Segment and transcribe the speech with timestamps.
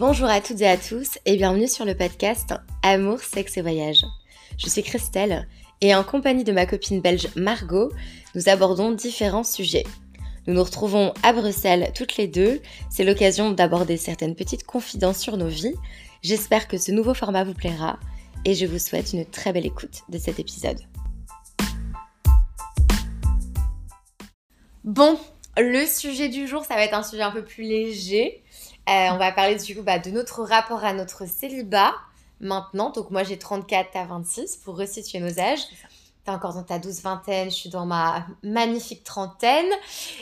[0.00, 4.06] Bonjour à toutes et à tous et bienvenue sur le podcast Amour, sexe et voyage.
[4.56, 5.46] Je suis Christelle
[5.82, 7.92] et en compagnie de ma copine belge Margot,
[8.34, 9.84] nous abordons différents sujets.
[10.46, 15.36] Nous nous retrouvons à Bruxelles toutes les deux, c'est l'occasion d'aborder certaines petites confidences sur
[15.36, 15.74] nos vies.
[16.22, 18.00] J'espère que ce nouveau format vous plaira
[18.46, 20.80] et je vous souhaite une très belle écoute de cet épisode.
[24.82, 25.18] Bon,
[25.58, 28.42] le sujet du jour, ça va être un sujet un peu plus léger.
[28.90, 31.94] Euh, on va parler du coup bah, de notre rapport à notre célibat
[32.40, 32.90] maintenant.
[32.90, 35.60] Donc moi j'ai 34, à 26 pour resituer nos âges.
[36.24, 39.70] T'es encore dans ta douce vingtaine, je suis dans ma magnifique trentaine.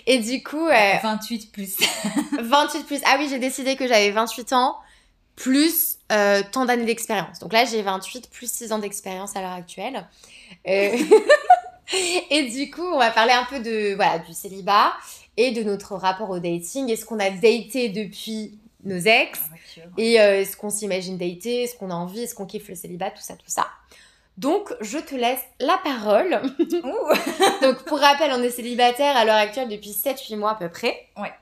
[0.06, 0.68] Et du coup...
[1.02, 1.76] 28 euh, plus.
[2.40, 3.00] 28 plus.
[3.06, 4.76] Ah oui, j'ai décidé que j'avais 28 ans
[5.34, 7.38] plus euh, tant d'années d'expérience.
[7.38, 10.06] Donc là j'ai 28 plus 6 ans d'expérience à l'heure actuelle.
[12.30, 14.92] et du coup, on va parler un peu de voilà, du célibat
[15.38, 16.90] et de notre rapport au dating.
[16.90, 21.76] Est-ce qu'on a daté depuis nos ex ah, Et euh, est-ce qu'on s'imagine dater Est-ce
[21.76, 23.66] qu'on a envie Est-ce qu'on kiffe le célibat Tout ça, tout ça.
[24.36, 26.30] Donc, je te laisse la parole.
[27.62, 31.06] Donc, pour rappel, on est célibataire à l'heure actuelle depuis 7-8 mois à peu près.
[31.16, 31.32] Ouais.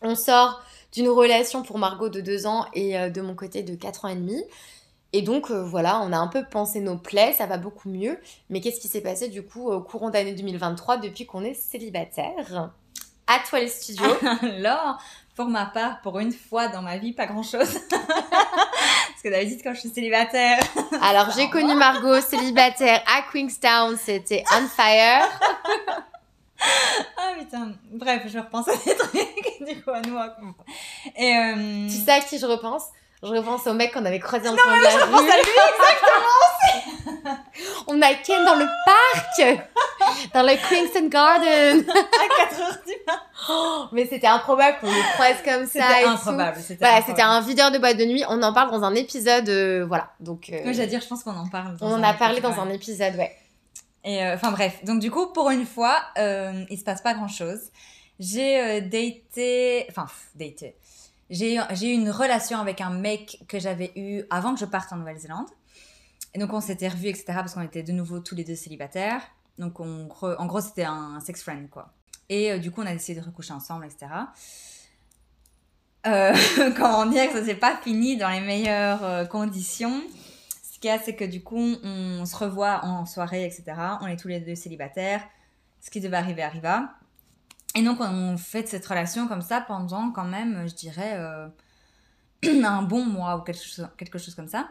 [0.00, 3.74] On sort d'une relation pour Margot de 2 ans et euh, de mon côté de
[3.74, 4.42] 4 ans et demi.
[5.12, 8.18] Et donc euh, voilà, on a un peu pensé nos plaies, ça va beaucoup mieux.
[8.48, 12.72] Mais qu'est-ce qui s'est passé du coup au courant d'année 2023 depuis qu'on est célibataire?
[13.26, 14.16] À toi les studios.
[14.42, 14.98] Alors,
[15.34, 17.78] pour ma part, pour une fois dans ma vie, pas grand-chose.
[17.90, 20.58] Parce que d'habitude, quand je suis célibataire...
[21.02, 25.28] Alors, j'ai connu Margot célibataire à Queenstown, c'était On Fire.
[27.16, 30.18] ah putain, bref, je repense à des trucs, du coup, à nous.
[31.16, 31.88] Et euh...
[31.88, 32.84] Tu sais à qui je repense?
[33.24, 37.36] Je repense au mec qu'on avait croisé en de la je repense à lui, exactement
[37.86, 39.62] On a Ken dans le parc
[40.32, 45.36] Dans le Queenston Garden À 4h du matin oh, Mais c'était improbable qu'on le croise
[45.44, 48.52] comme ça C'était improbable, c'était voilà, C'était un videur de boîte de nuit, on en
[48.52, 50.10] parle dans un épisode, euh, voilà.
[50.20, 50.72] Donc, euh...
[50.72, 51.76] j'allais dire, je pense qu'on en parle.
[51.80, 53.36] on en a parlé dans un épisode, ouais.
[54.04, 57.14] Et euh, enfin bref, donc du coup, pour une fois, euh, il se passe pas
[57.14, 57.60] grand-chose.
[58.20, 59.86] J'ai euh, daté...
[59.88, 60.76] Enfin, daté
[61.30, 64.96] j'ai eu une relation avec un mec que j'avais eu avant que je parte en
[64.96, 65.48] Nouvelle-Zélande.
[66.34, 67.24] Et donc on s'était revus, etc.
[67.28, 69.22] parce qu'on était de nouveau tous les deux célibataires.
[69.58, 71.92] Donc on, en gros c'était un sex friend quoi.
[72.28, 74.06] Et euh, du coup on a décidé de recoucher ensemble, etc.
[76.06, 76.34] Euh,
[76.76, 80.02] comment dire que ça s'est pas fini dans les meilleures euh, conditions.
[80.62, 83.64] Ce qu'il y a c'est que du coup on se revoit en soirée, etc.
[84.00, 85.22] On est tous les deux célibataires.
[85.80, 86.90] Ce qui devait arriver arriva.
[87.74, 91.48] Et donc, on fait de cette relation comme ça pendant quand même, je dirais, euh,
[92.64, 94.68] un bon mois ou quelque chose, quelque chose comme ça.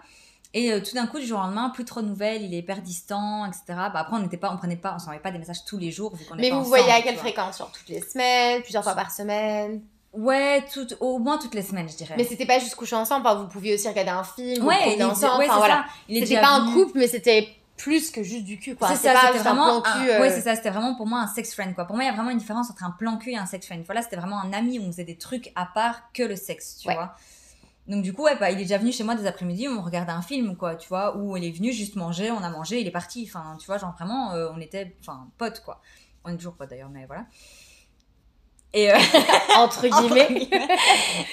[0.53, 2.59] Et euh, tout d'un coup, du jour au lendemain, plus trop de nouvelles, il est
[2.59, 3.63] hyper distant, etc.
[3.68, 5.92] Bah, après, on n'était pas, on prenait pas, on s'envoyait pas des messages tous les
[5.92, 6.16] jours.
[6.16, 9.81] Vu Mais vous voyez à quelle fréquence Genre toutes les semaines, plusieurs fois par semaine?
[10.13, 12.13] Ouais, tout, au moins toutes les semaines, je dirais.
[12.16, 15.40] Mais c'était pas juste coucher ensemble, vous pouviez aussi regarder un film, ouais, ou ensemble,
[15.40, 15.86] ouais, enfin voilà.
[16.08, 18.89] C'était pas un couple, mais c'était plus que juste du cul quoi.
[18.89, 20.34] C'est ça c'était vraiment un plan cul, ouais euh.
[20.34, 21.85] c'est ça c'était vraiment pour moi un sex friend quoi.
[21.85, 23.66] Pour moi il y a vraiment une différence entre un plan cul et un sex
[23.66, 23.84] friend.
[23.85, 26.78] Voilà c'était vraiment un ami où on faisait des trucs à part que le sexe
[26.78, 27.16] tu vois.
[27.88, 30.13] Donc du coup ouais bah, il est déjà venu chez moi des après-midi on regardait
[30.13, 32.88] un film quoi tu vois où il est venu juste manger on a mangé il
[32.88, 35.81] est parti enfin tu vois genre vraiment euh, on était enfin potes quoi.
[36.23, 37.25] On est toujours potes d'ailleurs mais voilà.
[38.75, 38.97] Et euh,
[39.57, 40.47] entre, guillemets.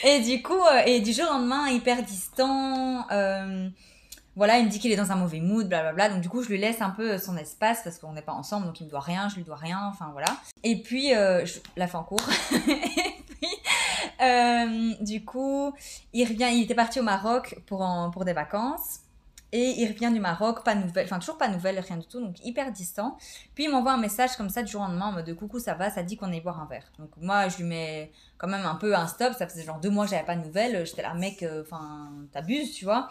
[0.05, 3.07] et du coup et du jour au lendemain hyper distant
[4.37, 6.11] voilà, il me dit qu'il est dans un mauvais mood, blablabla.
[6.11, 8.67] Donc, du coup, je lui laisse un peu son espace parce qu'on n'est pas ensemble,
[8.67, 10.29] donc il me doit rien, je lui dois rien, enfin voilà.
[10.63, 11.45] Et puis, euh,
[11.77, 12.21] la fais en cours.
[12.53, 13.49] et puis,
[14.23, 15.73] euh, du coup,
[16.13, 19.01] il revient, il était parti au Maroc pour, pour des vacances.
[19.53, 22.07] Et il revient du Maroc, pas de nouvelles, enfin toujours pas de nouvelles, rien du
[22.07, 23.17] tout, donc hyper distant.
[23.55, 25.75] Puis il m'envoie un message comme ça du jour au lendemain en mode coucou, ça
[25.75, 26.85] va, ça dit qu'on est boire un verre.
[27.01, 29.91] Donc moi je lui mets quand même un peu un stop, ça faisait genre deux
[29.91, 33.09] mois j'avais pas de nouvelles, j'étais là, mec, euh, enfin t'abuses, tu vois.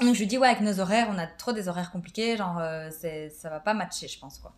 [0.00, 2.58] Donc je lui dis ouais avec nos horaires, on a trop des horaires compliqués, genre
[2.58, 4.52] euh, ça va pas matcher je pense quoi.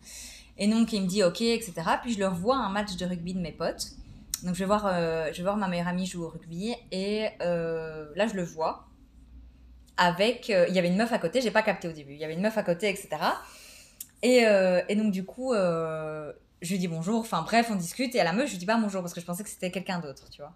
[0.57, 1.73] Et donc il me dit ok etc.
[2.01, 3.87] Puis je le revois un match de rugby de mes potes.
[4.43, 7.27] Donc je vais voir, euh, je vais voir ma meilleure amie jouer au rugby et
[7.41, 8.87] euh, là je le vois
[9.95, 12.23] avec, il y avait une meuf à côté, j'ai pas capté au début, il y
[12.23, 13.09] avait une meuf à côté etc.
[14.23, 14.43] Et,
[14.89, 18.33] et donc du coup je lui dis bonjour, enfin bref on discute et à la
[18.33, 20.41] meuf je lui dis pas bonjour parce que je pensais que c'était quelqu'un d'autre tu
[20.41, 20.53] vois.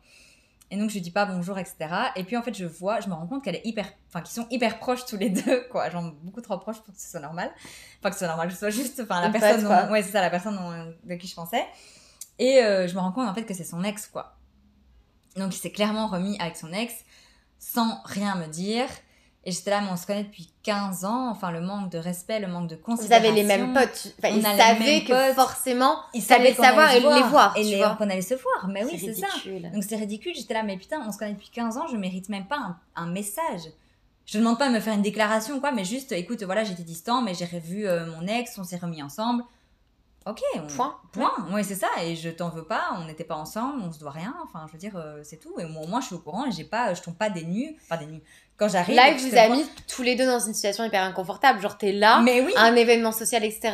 [0.70, 1.78] Et donc, je lui dis pas bonjour, etc.
[2.16, 4.34] Et puis, en fait, je vois, je me rends compte qu'elle est hyper, enfin, qu'ils
[4.34, 5.90] sont hyper proches tous les deux, quoi.
[5.90, 7.52] Genre, beaucoup trop proches pour que ce soit normal.
[8.00, 10.22] Enfin, que ce soit normal, que ce soit juste, enfin, la personne, ouais, c'est ça,
[10.22, 11.66] la personne de qui je pensais.
[12.40, 14.36] Et euh, je me rends compte, en fait, que c'est son ex, quoi.
[15.38, 16.94] Donc, il s'est clairement remis avec son ex,
[17.60, 18.88] sans rien me dire.
[19.48, 21.30] Et j'étais là, mais on se connaît depuis 15 ans.
[21.32, 23.30] Enfin, le manque de respect, le manque de Vous considération.
[23.32, 24.14] avez les mêmes potes.
[24.20, 25.36] Enfin, ils savaient mêmes que potes.
[25.36, 28.68] forcément, Ils savaient savoir et les voir, Et les- qu'on allait se voir.
[28.68, 29.28] Mais oui, c'est ça.
[29.74, 30.34] Donc c'est ridicule.
[30.36, 32.78] J'étais là, mais putain, on se connaît depuis 15 ans, je mérite même pas un,
[32.98, 33.62] un message.
[34.26, 36.84] Je te demande pas de me faire une déclaration quoi, mais juste, écoute, voilà, j'étais
[36.84, 39.44] distant, mais j'ai revu euh, mon ex, on s'est remis ensemble.
[40.28, 40.40] Ok.
[40.56, 40.96] on- Point.
[41.14, 41.32] Point.
[41.52, 41.88] Oui, c'est ça.
[42.04, 44.36] Et je t'en veux pas, on n'était pas ensemble, on se doit rien.
[44.44, 45.54] Enfin, je veux dire, euh, c'est tout.
[45.60, 47.44] Et moi, au moins, je suis au courant et j'ai pas, je tombe pas des
[47.46, 47.76] nues.
[47.84, 48.22] Enfin, des nues.
[48.58, 48.96] Quand j'arrive.
[48.96, 51.62] Là, vous te a vois- mis tous les deux dans une situation hyper inconfortable.
[51.62, 53.72] Genre, t'es là, Mais oui, un événement social, etc.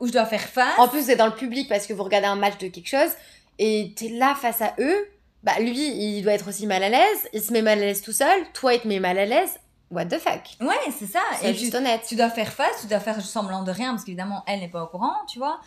[0.00, 0.78] où je dois faire face.
[0.78, 2.88] En plus, vous êtes dans le public parce que vous regardez un match de quelque
[2.88, 3.10] chose
[3.58, 5.08] et t'es là face à eux.
[5.44, 5.76] Bah, lui,
[6.16, 7.28] il doit être aussi mal à l'aise.
[7.32, 8.42] Il se met mal à l'aise tout seul.
[8.54, 9.50] Toi, il te met mal à l'aise.
[9.90, 10.42] What the fuck?
[10.60, 11.20] Ouais, c'est ça.
[11.40, 12.02] C'est juste tu, honnête.
[12.06, 14.82] tu dois faire face, tu dois faire semblant de rien, parce qu'évidemment, elle n'est pas
[14.82, 15.60] au courant, tu vois.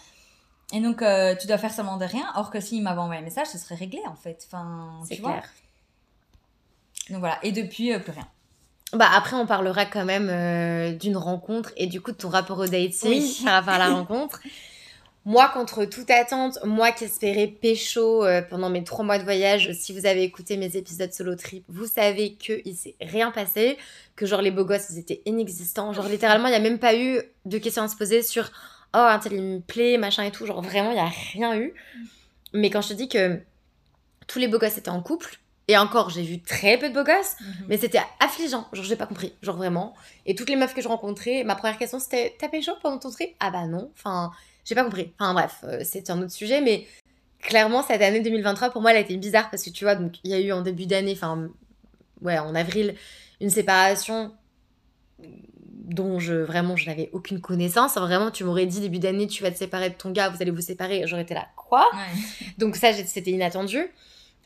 [0.74, 3.24] Et donc, euh, tu dois faire semblant de rien, or que s'il m'avait envoyé un
[3.24, 4.44] message, ce serait réglé, en fait.
[4.48, 5.32] Enfin, C'est tu vois.
[5.32, 5.50] clair.
[7.10, 8.28] Donc voilà, et depuis, euh, plus rien.
[8.94, 12.60] Bah, après, on parlera quand même euh, d'une rencontre et du coup de ton rapport
[12.60, 13.42] au dating Oui.
[13.46, 14.40] par rapport à la rencontre.
[15.24, 19.72] Moi, contre toute attente, moi qui espérais pécho euh, pendant mes trois mois de voyage,
[19.74, 23.78] si vous avez écouté mes épisodes solo trip, vous savez qu'il s'est rien passé,
[24.16, 25.94] que genre les beaux gosses, ils étaient inexistants.
[25.94, 28.46] Genre littéralement, il n'y a même pas eu de questions à se poser sur
[28.96, 30.46] «Oh, un tel, il me plaît, machin et tout».
[30.48, 31.76] Genre vraiment, il n'y a rien eu.
[32.54, 33.40] Mais quand je te dis que
[34.26, 35.38] tous les beaux gosses étaient en couple,
[35.68, 37.36] et encore, j'ai vu très peu de beaux gosses,
[37.70, 39.94] mais c'était affligeant, genre j'ai pas compris, genre vraiment.
[40.26, 43.12] Et toutes les meufs que je rencontrais, ma première question c'était T'as pécho pendant ton
[43.12, 43.30] trip?
[43.40, 44.32] Ah bah non, enfin,
[44.66, 45.14] j'ai pas compris.
[45.20, 46.88] Enfin bref, euh, c'est un autre sujet, mais
[47.42, 50.20] clairement cette année 2023 pour moi elle a été bizarre parce que tu vois, donc
[50.24, 51.50] il y a eu en début d'année, enfin,
[52.22, 52.96] ouais, en avril,
[53.40, 54.32] une séparation
[55.92, 57.96] dont je vraiment je n'avais aucune connaissance.
[57.96, 60.52] Vraiment, tu m'aurais dit début d'année, tu vas te séparer de ton gars, vous allez
[60.52, 61.86] vous séparer, j'aurais été là, quoi?
[61.94, 62.48] Ouais.
[62.58, 63.80] donc ça, c'était inattendu.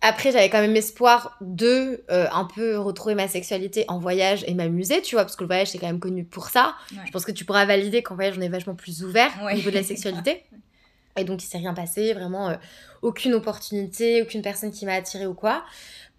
[0.02, 4.54] Après, j'avais quand même espoir de euh, un peu retrouver ma sexualité en voyage et
[4.54, 6.76] m'amuser, tu vois, parce que le voyage, c'est quand même connu pour ça.
[6.92, 7.00] Ouais.
[7.08, 9.54] Je pense que tu pourras valider qu'en voyage, on est vachement plus ouvert Ouais.
[9.54, 10.44] au niveau de la sexualité.
[11.18, 12.56] Et donc, il s'est rien passé, vraiment euh,
[13.02, 15.64] aucune opportunité, aucune personne qui m'a attirée ou quoi.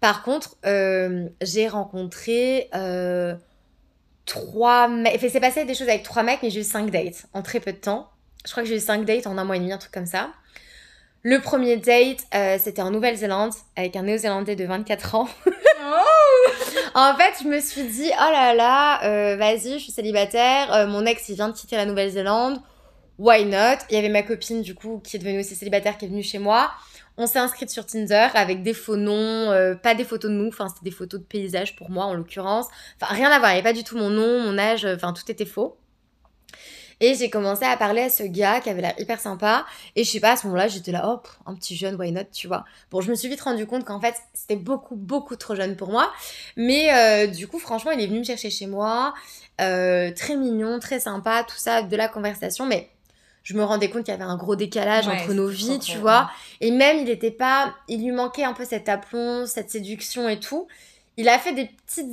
[0.01, 3.35] Par contre, euh, j'ai rencontré euh,
[4.25, 5.15] trois mecs.
[5.15, 7.59] Enfin, c'est passé des choses avec trois mecs, mais j'ai eu cinq dates en très
[7.59, 8.09] peu de temps.
[8.45, 10.05] Je crois que j'ai eu cinq dates en un mois et demi, un truc comme
[10.05, 10.31] ça.
[11.29, 15.27] Le premier date, euh, c'était en Nouvelle-Zélande avec un Néo-Zélandais de 24 ans.
[16.95, 20.73] en fait, je me suis dit, oh là là, euh, vas-y, je suis célibataire.
[20.73, 22.61] euh, mon ex, il vient de quitter la Nouvelle-Zélande.
[23.19, 23.83] Why not?
[23.89, 26.23] Il y avait ma copine, du coup, qui est devenue aussi célibataire, qui est venue
[26.23, 26.71] chez moi.
[27.17, 30.69] On s'est inscrite sur Tinder avec des faux noms, pas des photos de nous, enfin,
[30.69, 32.67] c'était des photos de paysages pour moi, en l'occurrence.
[33.01, 35.11] Enfin, rien à voir, il n'y avait pas du tout mon nom, mon âge, enfin,
[35.11, 35.77] tout était faux.
[36.99, 39.65] Et j'ai commencé à parler à ce gars qui avait l'air hyper sympa.
[39.95, 42.11] Et je sais pas, à ce moment-là, j'étais là, oh, pff, un petit jeune, why
[42.11, 42.65] not, tu vois.
[42.89, 45.89] Bon, je me suis vite rendu compte qu'en fait, c'était beaucoup, beaucoup trop jeune pour
[45.89, 46.11] moi.
[46.55, 49.13] Mais euh, du coup, franchement, il est venu me chercher chez moi.
[49.61, 52.65] Euh, très mignon, très sympa, tout ça, de la conversation.
[52.65, 52.89] Mais
[53.43, 55.99] je me rendais compte qu'il y avait un gros décalage Ouais, entre nos vies, tu
[55.99, 56.31] vois.
[56.61, 57.75] Et même, il était pas.
[57.87, 60.67] Il lui manquait un peu cet aplomb, cette séduction et tout.
[61.19, 62.07] Il a fait des petites,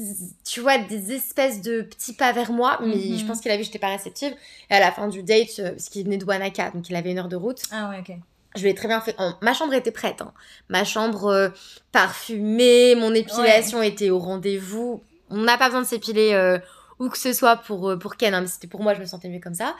[0.45, 3.19] tu vois, des espèces de petits pas vers moi, mais Mhm.
[3.19, 4.35] je pense qu'il a vu que j'étais pas réceptive.
[4.71, 7.11] Et à la fin du date, euh, parce qu'il venait de Wanaka, donc il avait
[7.11, 8.17] une heure de route, Ah ouais, ok.
[8.57, 9.15] je lui ai très bien fait.
[9.43, 10.33] Ma chambre était prête, hein.
[10.71, 11.49] ma chambre euh,
[11.93, 15.03] parfumée, mon épilation était au rendez-vous.
[15.31, 16.59] On n'a pas besoin de s'épiler euh,
[16.99, 19.07] où que ce soit pour, euh, pour Ken, hein, mais c'était pour moi, je me
[19.07, 19.75] sentais mieux comme ça.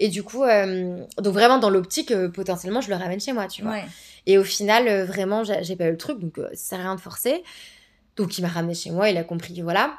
[0.00, 3.72] Et du coup, donc vraiment dans l'optique, potentiellement, je le ramène chez moi, tu vois.
[3.72, 3.84] Ouais.
[4.26, 7.00] Et au final, vraiment, j'ai pas eu le truc, donc ça sert à rien de
[7.00, 7.42] forcer.
[8.18, 9.94] Donc il m'a ramené chez moi, il a compris que voilà.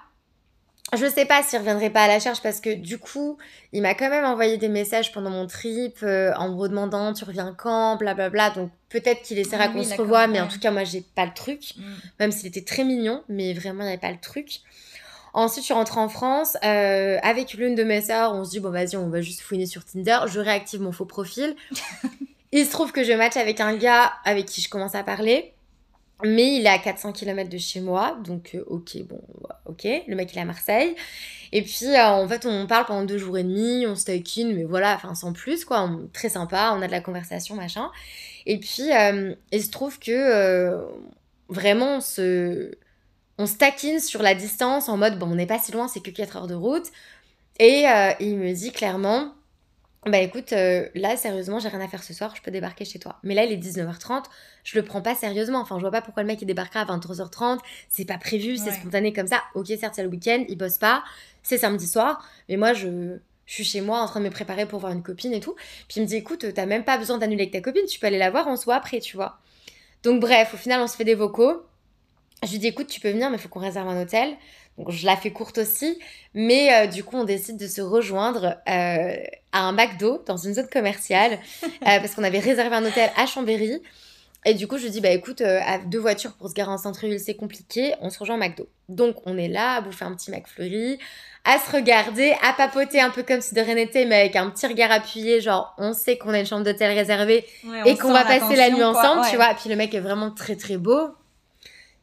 [0.97, 3.37] Je sais pas s'il reviendrait pas à la charge parce que du coup,
[3.73, 7.23] il m'a quand même envoyé des messages pendant mon trip euh, en me redemandant tu
[7.23, 8.49] reviens quand, blablabla.
[8.51, 11.01] Donc peut-être qu'il essaiera Ah qu'on oui, se revoie, mais en tout cas, moi j'ai
[11.01, 11.73] pas le truc.
[11.77, 11.83] Mm.
[12.19, 14.61] Même s'il était très mignon, mais vraiment il n'y avait pas le truc.
[15.33, 18.33] Ensuite, je suis rentrée en France euh, avec l'une de mes sœurs.
[18.33, 20.21] On se dit, bon, vas-y, on va juste fouiner sur Tinder.
[20.25, 21.55] Je réactive mon faux profil.
[22.51, 25.53] il se trouve que je match avec un gars avec qui je commence à parler.
[26.25, 28.17] Mais il est à 400 km de chez moi.
[28.25, 29.21] Donc, euh, ok, bon,
[29.65, 29.87] ok.
[30.07, 30.95] Le mec, il est à Marseille.
[31.53, 33.85] Et puis, euh, en fait, on parle pendant deux jours et demi.
[33.87, 35.83] On se taquine, mais voilà, enfin, sans plus, quoi.
[35.83, 36.73] On- très sympa.
[36.77, 37.89] On a de la conversation, machin.
[38.45, 40.77] Et puis, euh, il se trouve que
[41.49, 42.71] vraiment, on se
[43.39, 46.11] on se sur la distance en mode bon on n'est pas si loin c'est que
[46.11, 46.87] 4 heures de route
[47.59, 47.85] et
[48.19, 49.33] il me dit clairement
[50.05, 52.99] bah écoute euh, là sérieusement j'ai rien à faire ce soir je peux débarquer chez
[52.99, 53.17] toi.
[53.23, 54.23] Mais là il est 19h30
[54.63, 55.59] je le prends pas sérieusement.
[55.59, 58.69] Enfin je vois pas pourquoi le mec il débarquera à 23h30 c'est pas prévu c'est
[58.69, 58.75] Ouais.
[58.75, 59.43] spontané comme ça.
[59.55, 61.03] Ok certes c'est le week-end il bosse pas
[61.43, 64.65] c'est samedi soir mais moi je je suis chez moi en train de me préparer
[64.67, 65.55] pour voir une copine et tout.
[65.89, 68.07] Puis il me dit écoute t'as même pas besoin d'annuler avec ta copine tu peux
[68.07, 69.39] aller la voir on se voit après tu vois.
[70.03, 71.63] Donc bref au final on se fait des vocaux.
[72.45, 74.37] Je lui dis écoute tu peux venir mais il faut qu'on réserve un hôtel
[74.79, 75.99] Donc je la fais courte aussi,
[76.33, 79.17] mais euh, du coup on décide de se rejoindre euh,
[79.51, 81.33] à un McDo dans une zone commerciale
[81.63, 83.81] euh, parce qu'on avait réservé un hôtel à Chambéry.
[84.45, 87.19] Et du coup je dis bah écoute, à deux voitures pour se garer en centre-ville
[87.19, 88.69] c'est compliqué, on se rejoint au McDo.
[88.87, 90.97] Donc on est là à bouffer un petit McFlurry,
[91.43, 94.49] à se regarder, à papoter un peu comme si de rien n'était, mais avec un
[94.49, 97.45] petit regard appuyé, genre on sait qu'on a une chambre d'hôtel réservée
[97.85, 99.51] et qu'on va passer la nuit ensemble, tu vois.
[99.51, 101.09] Et puis le mec est vraiment très très beau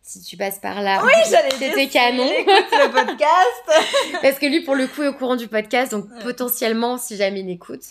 [0.06, 1.02] si tu passes par là.
[1.04, 2.24] Oui, C'était canon.
[2.24, 3.82] Écoute le podcast.
[4.22, 7.40] Parce que lui, pour le coup, est au courant du podcast, donc potentiellement, si jamais
[7.40, 7.82] il écoute.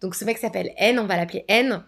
[0.00, 1.84] Donc ce mec s'appelle N, on va l'appeler N.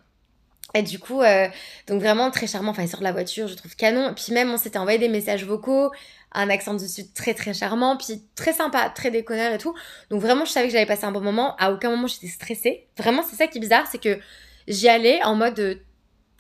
[0.74, 1.48] Et du coup, euh,
[1.88, 2.70] donc vraiment très charmant.
[2.70, 4.14] Enfin, il sort de la voiture, je trouve canon.
[4.14, 5.90] Puis même, on s'était envoyé des messages vocaux,
[6.30, 9.74] un accent du sud très très charmant, puis très sympa, très déconneur et tout.
[10.10, 11.56] Donc vraiment, je savais que j'allais passer un bon moment.
[11.56, 12.86] À aucun moment, j'étais stressée.
[12.96, 14.20] Vraiment, c'est ça qui est bizarre, c'est que
[14.68, 15.74] j'y allais en mode euh,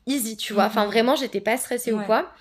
[0.06, 0.66] easy, tu vois.
[0.66, 0.90] Enfin, mhm.
[0.92, 2.32] vraiment, j'étais pas stressée ou quoi.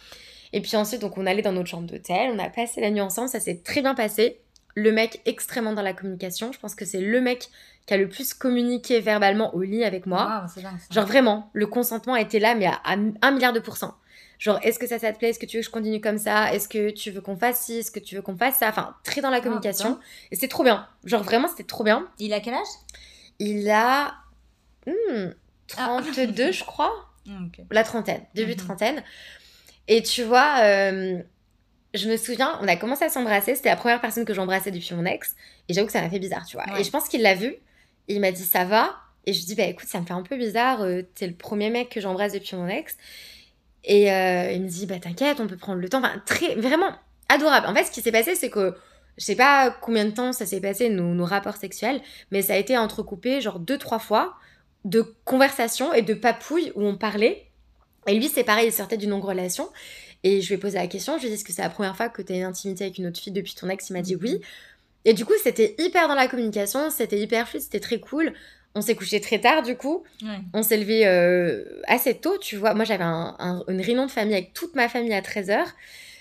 [0.53, 3.01] Et puis ensuite, donc on allait dans notre chambre d'hôtel, on a passé la nuit
[3.01, 4.41] ensemble, ça s'est très bien passé.
[4.75, 7.50] Le mec extrêmement dans la communication, je pense que c'est le mec
[7.86, 10.46] qui a le plus communiqué verbalement au lit avec moi.
[10.91, 12.81] Genre vraiment, le consentement était là, mais à,
[13.22, 13.96] un milliard de pourcents.
[14.39, 15.29] Genre, est-ce que ça, ça te plaît?
[15.29, 16.51] Est-ce que tu veux que je continue comme ça?
[16.51, 17.74] Est-ce que tu veux qu'on fasse ci?
[17.75, 18.70] Est-ce que tu veux qu'on fasse ça?
[18.70, 20.00] Enfin, très dans la ah, communication.
[20.31, 20.88] et c'est trop bien.
[21.03, 22.08] Genre, vraiment, c'était trop bien.
[22.17, 22.67] Il a quel âge?
[23.38, 24.15] Il a.
[25.67, 26.91] 32, hmm, je crois.
[27.70, 28.58] La trentaine, début mhm.
[28.58, 29.03] trentaine.
[29.88, 31.22] Et tu vois, euh,
[31.94, 33.56] je me souviens, on a commencé à s'embrasser.
[33.56, 35.36] C'était la première personne que j'embrassais depuis mon ex.
[35.68, 36.80] Et j'avoue que ça m'a fait bizarre, tu vois.
[36.80, 37.56] Et je pense qu'il l'a vu.
[38.08, 38.96] il m'a dit, ça va?
[39.26, 40.82] Et je lui dis, bah écoute, ça me fait un peu bizarre.
[40.82, 42.98] Euh, t'es le premier mec que j'embrasse depuis mon ex.
[43.84, 46.00] Et euh, il me dit, bah t'inquiète, on peut prendre le temps.
[46.00, 46.92] Enfin, très, vraiment
[47.30, 47.68] adorable.
[47.68, 48.76] En fait, ce qui s'est passé, c'est que
[49.18, 52.54] je sais pas combien de temps ça s'est passé, nos, nos, rapports sexuels, mais ça
[52.54, 54.36] a été entrecoupé genre deux, trois fois
[54.86, 57.50] de conversations et de papouilles où on parlait
[58.08, 59.70] et lui, c'est pareil, il sortait d'une longue relation.
[60.24, 61.70] Et je lui ai posé la question, je lui ai dit, est-ce que c'est la
[61.70, 63.89] première fois que tu as une intimité avec une autre fille depuis ton ex?
[63.89, 64.41] Il m'a dit oui.
[65.05, 68.34] Et du coup, c'était hyper dans la communication, c'était hyper fluide, c'était très cool.
[68.75, 70.03] On s'est couché très tard, du coup.
[70.53, 72.74] On s'est levé euh, assez tôt, tu vois.
[72.74, 75.65] Moi, j'avais un, une réunion de famille avec toute ma famille à 13h.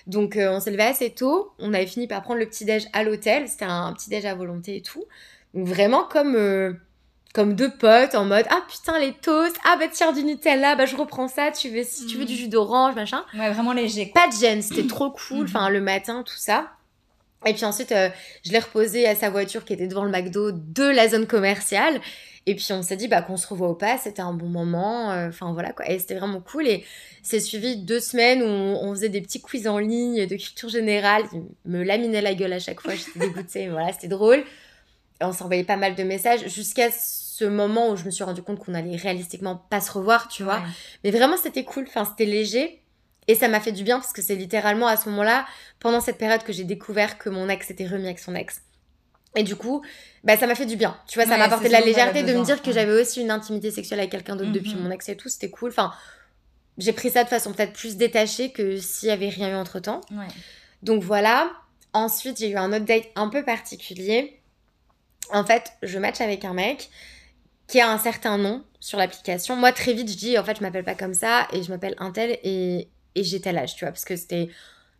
[0.06, 1.52] Donc, euh, on s'est levé assez tôt.
[1.58, 3.46] On avait fini par prendre le petit-déj à l'hôtel.
[3.46, 5.04] C'était un, petit-déj à volonté et tout.
[5.54, 6.34] Donc, vraiment comme...
[6.34, 6.72] Euh,
[7.32, 10.86] comme deux potes en mode ah putain les toasts ah bah tiens du Nutella bah
[10.86, 12.36] je reprends ça tu veux si tu veux du mm.
[12.36, 13.24] jus d'orange machin.
[13.34, 16.72] Ouais vraiment léger pas de gêne c'était trop cool enfin le matin tout ça.
[17.46, 18.10] Et puis ensuite euh,
[18.44, 22.00] je l'ai reposé à sa voiture qui était devant le McDo de la zone commerciale.
[22.46, 25.12] Et puis on s'est dit bah qu'on se revoit au pas c'était un bon moment
[25.12, 25.88] euh, enfin voilà quoi.
[25.88, 26.66] Et c'était vraiment cool.
[26.66, 26.84] Et
[27.22, 31.22] c'est suivi deux semaines où on, faisait des petits quiz en ligne de culture générale
[31.32, 34.42] il me laminait la gueule à chaque fois j'étais dégoûtée voilà c'était drôle
[35.20, 38.58] on s'envoyait pas mal de messages jusqu'à ce moment où je me suis rendu compte
[38.58, 40.62] qu'on allait réalistiquement pas se revoir, tu vois.
[41.04, 41.84] Mais vraiment, c'était cool.
[41.88, 42.82] Enfin, c'était léger.
[43.28, 45.46] Et ça m'a fait du bien parce que c'est littéralement à ce moment-là,
[45.78, 48.62] pendant cette période, que j'ai découvert que mon ex s'était remis avec son ex.
[49.36, 49.82] Et du coup,
[50.24, 50.96] bah, ça m'a fait du bien.
[51.06, 53.30] Tu vois, ça m'a apporté de la légèreté de me dire que j'avais aussi une
[53.30, 54.82] intimité sexuelle avec quelqu'un d'autre depuis mhm.
[54.82, 55.28] mon ex et tout.
[55.28, 55.70] C'était cool.
[55.70, 55.92] Enfin,
[56.78, 59.78] j'ai pris ça de façon peut-être plus détachée que s'il y avait rien eu entre
[59.78, 60.00] temps.
[60.82, 61.52] Donc voilà.
[61.92, 64.39] Ensuite, j'ai eu un autre date un peu particulier
[65.32, 66.90] en fait, je match avec un mec
[67.66, 69.56] qui a un certain nom sur l'application.
[69.56, 71.94] Moi, très vite, je dis, en fait, je m'appelle pas comme ça et je m'appelle
[71.98, 74.48] Intel et, et j'ai tel âge, tu vois, parce que c'était.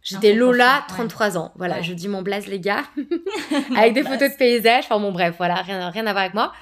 [0.03, 1.53] J'étais Lola, 33 ans.
[1.57, 2.85] Voilà, je dis mon blaze, les gars,
[3.77, 4.85] avec des photos de paysage.
[4.85, 6.55] Enfin, bon, bref, voilà, rien, rien à voir avec moi.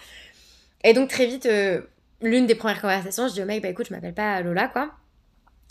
[0.83, 1.83] Et donc, très vite, euh,
[2.21, 4.91] l'une des premières conversations, je dis au mec, bah écoute, je m'appelle pas Lola, quoi.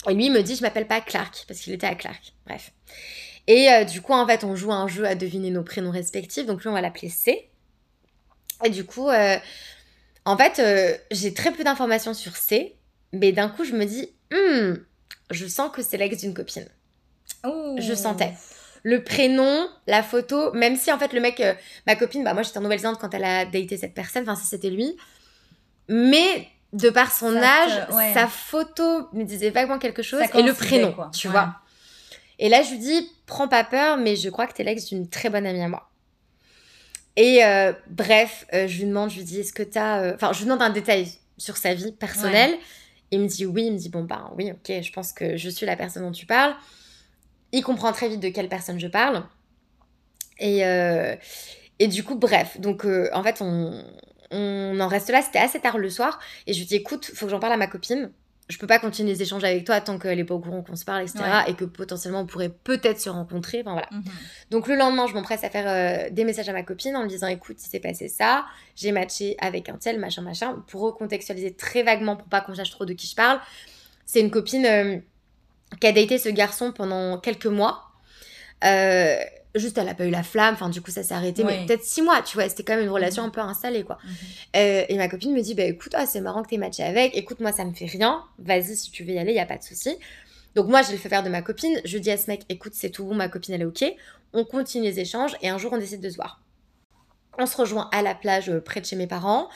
[0.08, 2.32] Et lui, il me dit, je m'appelle pas Clark, parce qu'il était à Clark.
[2.46, 2.72] Bref.
[3.46, 6.46] Et euh, du coup, en fait, on joue un jeu à deviner nos prénoms respectifs.
[6.46, 7.50] Donc, lui, on va l'appeler C.
[8.64, 9.36] Et du coup, euh,
[10.24, 12.76] en fait, euh, j'ai très peu d'informations sur C,
[13.12, 14.74] mais d'un coup, je me dis, hmm,
[15.30, 16.66] je sens que c'est l'ex d'une copine.
[17.78, 18.32] Je sentais.
[18.82, 21.54] Le prénom, la photo, même si en fait le mec, euh,
[21.86, 24.46] ma copine, bah moi j'étais en Nouvelle-Zélande quand elle a daté cette personne, enfin si
[24.46, 24.96] c'était lui.
[25.88, 30.94] Mais de par son âge, sa photo me disait vaguement quelque chose et le prénom,
[31.12, 31.54] tu vois.
[32.38, 35.08] Et là je lui dis, prends pas peur, mais je crois que t'es l'ex d'une
[35.08, 35.87] très bonne amie à moi.
[37.20, 40.02] Et euh, bref, euh, je lui demande, je lui dis, est-ce que tu as...
[40.02, 42.54] Euh, enfin, je lui demande un détail sur sa vie personnelle.
[43.10, 45.50] Il me dit oui, il me dit, bon, ben oui, ok, je pense que je
[45.50, 46.54] suis la personne dont tu parles.
[47.50, 49.24] Il comprend très vite de quelle personne je parle.
[50.38, 50.60] Et,
[51.80, 53.84] et du coup, bref, donc en fait, on,
[54.30, 55.20] on en reste là.
[55.20, 56.20] C'était assez tard le soir.
[56.46, 58.12] Et je lui dis, écoute, faut que j'en parle à ma copine
[58.48, 60.76] je peux pas continuer les échanges avec toi tant qu'elle est pas au courant qu'on
[60.76, 61.18] se parle, etc.
[61.48, 63.60] Et que potentiellement on pourrait peut-être se rencontrer.
[63.60, 63.88] Enfin voilà.
[63.90, 64.04] Mhm.
[64.50, 67.08] Donc le lendemain, je m'empresse à faire euh, des messages à ma copine en lui
[67.08, 71.54] disant écoute, il s'est passé ça, j'ai matché avec un tel, machin, machin, pour recontextualiser
[71.54, 73.38] très vaguement pour pas qu'on sache trop de qui je parle.
[74.06, 74.96] C'est une copine euh,
[75.80, 77.84] qui a daté ce garçon pendant quelques mois.
[78.64, 79.18] Euh,
[79.58, 80.54] juste, elle a pas eu la flamme.
[80.54, 81.44] Enfin, du coup, ça s'est arrêté.
[81.44, 82.48] Mais peut-être six mois, tu vois.
[82.48, 83.28] C'était quand même une relation Mhm.
[83.28, 83.98] un peu installée, quoi.
[84.04, 84.10] Mhm.
[84.56, 87.16] Euh, et ma copine me dit, bah écoute, ah, c'est marrant que t'aies matché avec.
[87.16, 88.22] Écoute, moi, ça me fait rien.
[88.38, 89.96] Vas-y, si tu veux y aller, y a pas de souci.
[90.54, 91.80] Donc moi, je le fais faire de ma copine.
[91.84, 93.84] Je dis à ce mec, écoute, c'est tout bon, ma copine, elle est ok.
[94.32, 96.40] On continue les échanges et un jour, on décide de se voir.
[97.38, 99.48] On se rejoint à la plage euh, près de chez mes parents.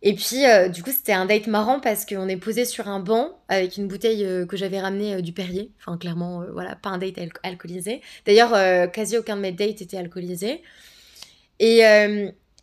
[0.00, 3.00] Et puis, euh, du coup, c'était un date marrant parce qu'on est posé sur un
[3.00, 5.72] banc avec une bouteille euh, que j'avais ramenée euh, du Perrier.
[5.80, 8.00] Enfin, clairement, voilà, pas un date al- alcoolisé.
[8.24, 8.52] D'ailleurs,
[8.92, 10.62] quasi aucun de mes dates était alcoolisé.
[11.58, 11.80] Et,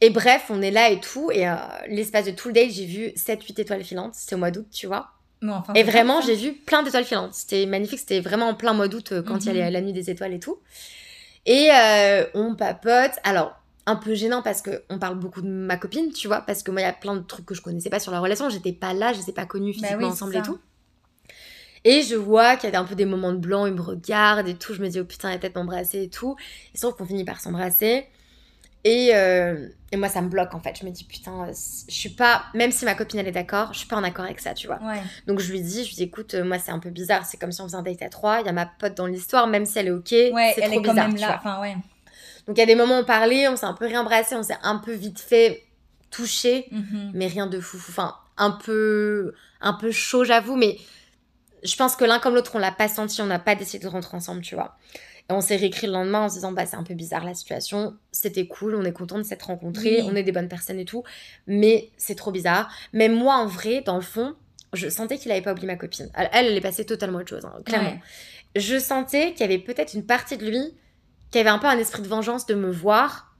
[0.01, 1.29] et bref, on est là et tout.
[1.31, 1.45] Et
[1.89, 4.15] l'espace de tout le date, j'ai vu 7-8 étoiles filantes.
[4.15, 5.09] C'était au mois d'août, tu vois.
[5.45, 7.33] Enfin, Et vraiment, j'ai vu plein d'étoiles filantes.
[7.33, 7.99] C'était magnifique.
[7.99, 9.61] C'était vraiment en plein mois d'août quand il y Mhm.
[9.63, 10.59] a la nuit des étoiles et tout.
[11.45, 11.69] Et
[12.33, 13.11] on papote.
[13.25, 16.41] Alors, un peu gênant parce qu'on parle beaucoup de ma copine, tu vois.
[16.41, 18.19] Parce que moi, il y a plein de trucs que je connaissais pas sur la
[18.19, 18.49] relation.
[18.49, 20.59] J'étais pas là, je les ai pas connus Bah physiquement oui, ensemble et tout.
[21.83, 24.47] Et je vois qu'il y a un peu des moments de blanc, il me regarde
[24.47, 24.73] et tout.
[24.73, 26.35] Je me dis, oh putain, il va peut-être m'embrasser et tout.
[26.73, 28.07] Et sauf qu'on finit par s'embrasser.
[28.83, 30.77] Et, euh, et moi, ça me bloque en fait.
[30.79, 33.79] Je me dis, putain, je suis pas, même si ma copine elle est d'accord, je
[33.79, 34.79] suis pas en accord avec ça, tu vois.
[34.83, 35.01] Ouais.
[35.27, 37.37] Donc je lui dis, je lui dis, écoute, euh, moi c'est un peu bizarre, c'est
[37.37, 39.47] comme si on faisait un date à trois, il y a ma pote dans l'histoire,
[39.47, 41.27] même si elle est ok, Ouais, c'est elle trop est quand bizarre, même tu là.
[41.27, 41.35] vois.
[41.37, 41.75] Enfin, ouais.
[42.47, 44.43] Donc il y a des moments où on parlait, on s'est un peu réembrassé, on
[44.43, 45.63] s'est un peu vite fait
[46.11, 47.11] toucher, Mhm.
[47.13, 50.77] mais rien de fou, enfin un peu, un peu chaud j'avoue, mais
[51.63, 53.89] je pense que l'un comme l'autre on l'a pas senti, on n'a pas décidé de
[53.89, 54.77] rentrer ensemble, tu vois.
[55.27, 57.33] Et on s'est réécrit le lendemain en se disant bah c'est un peu bizarre la
[57.33, 60.07] situation, c'était cool, on est content de s'être rencontrés, Oui.
[60.11, 61.03] on est des bonnes personnes et tout,
[61.47, 62.69] mais c'est trop bizarre.
[62.93, 64.35] Mais moi en vrai, dans le fond,
[64.73, 66.09] je sentais qu'il avait pas oublié ma copine.
[66.13, 67.89] Elle, elle, elle est passée totalement autre chose, hein, clairement.
[67.91, 68.01] Ouais.
[68.55, 70.73] Je sentais qu'il y avait peut-être une partie de lui
[71.35, 73.35] qui avait un peu un esprit de vengeance de me voir.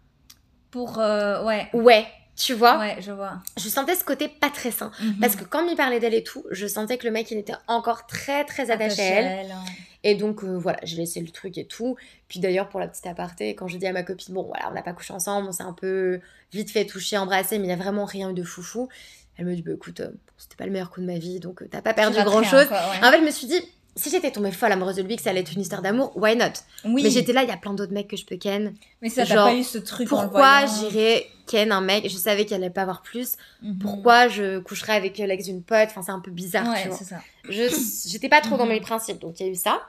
[0.70, 1.00] Pour.
[1.00, 1.70] euh, ouais.
[1.72, 2.78] Ouais, tu vois?
[2.78, 3.38] Ouais, je vois.
[3.56, 4.92] Je sentais ce côté pas très sain.
[5.02, 5.20] Mhm.
[5.22, 7.54] Parce que quand il parlait d'elle et tout, je sentais que le mec, il était
[7.70, 9.56] encore très, très attaché à elle.
[10.04, 11.96] Et donc, euh, voilà, j'ai laissé le truc et tout.
[12.28, 14.74] Puis d'ailleurs, pour la petite aparté, quand j'ai dit à ma copine, bon, voilà, on
[14.74, 16.20] n'a pas couché ensemble, on s'est un peu
[16.52, 18.90] vite fait toucher, embrasser, mais il n'y a vraiment rien eu de foufou.
[19.38, 21.62] Elle me dit, bah écoute, euh, c'était pas le meilleur coup de ma vie, donc
[21.62, 22.68] euh, t'as pas perdu grand rien, chose.
[22.68, 23.06] quoi, ouais.
[23.08, 23.62] En fait, je me suis dit,
[23.96, 26.36] si j'étais tombée folle amoureuse de lui, que ça allait être une histoire d'amour, why
[26.36, 26.46] not?
[26.84, 27.02] Oui.
[27.04, 28.74] Mais j'étais là, il y a plein d'autres mecs que je peux ken.
[29.02, 32.10] Mais ça, genre, pas eu ce truc Pourquoi j'irais ken un mec?
[32.10, 33.38] Je savais qu'il allait pas avoir plus.
[33.62, 33.78] Mhm.
[33.80, 35.88] Pourquoi je coucherais avec l'ex d'une pote?
[35.90, 36.98] Enfin, c'est un peu bizarre, Ouais, tu vois.
[36.98, 37.22] ça.
[37.48, 37.64] Je
[38.10, 38.72] j'étais pas trop dans Mhm.
[38.72, 39.82] mes principes, donc il y a eu ça.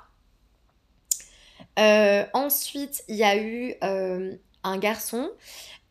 [1.79, 4.35] Euh, ensuite, il y a eu euh,
[4.69, 5.31] un garçon.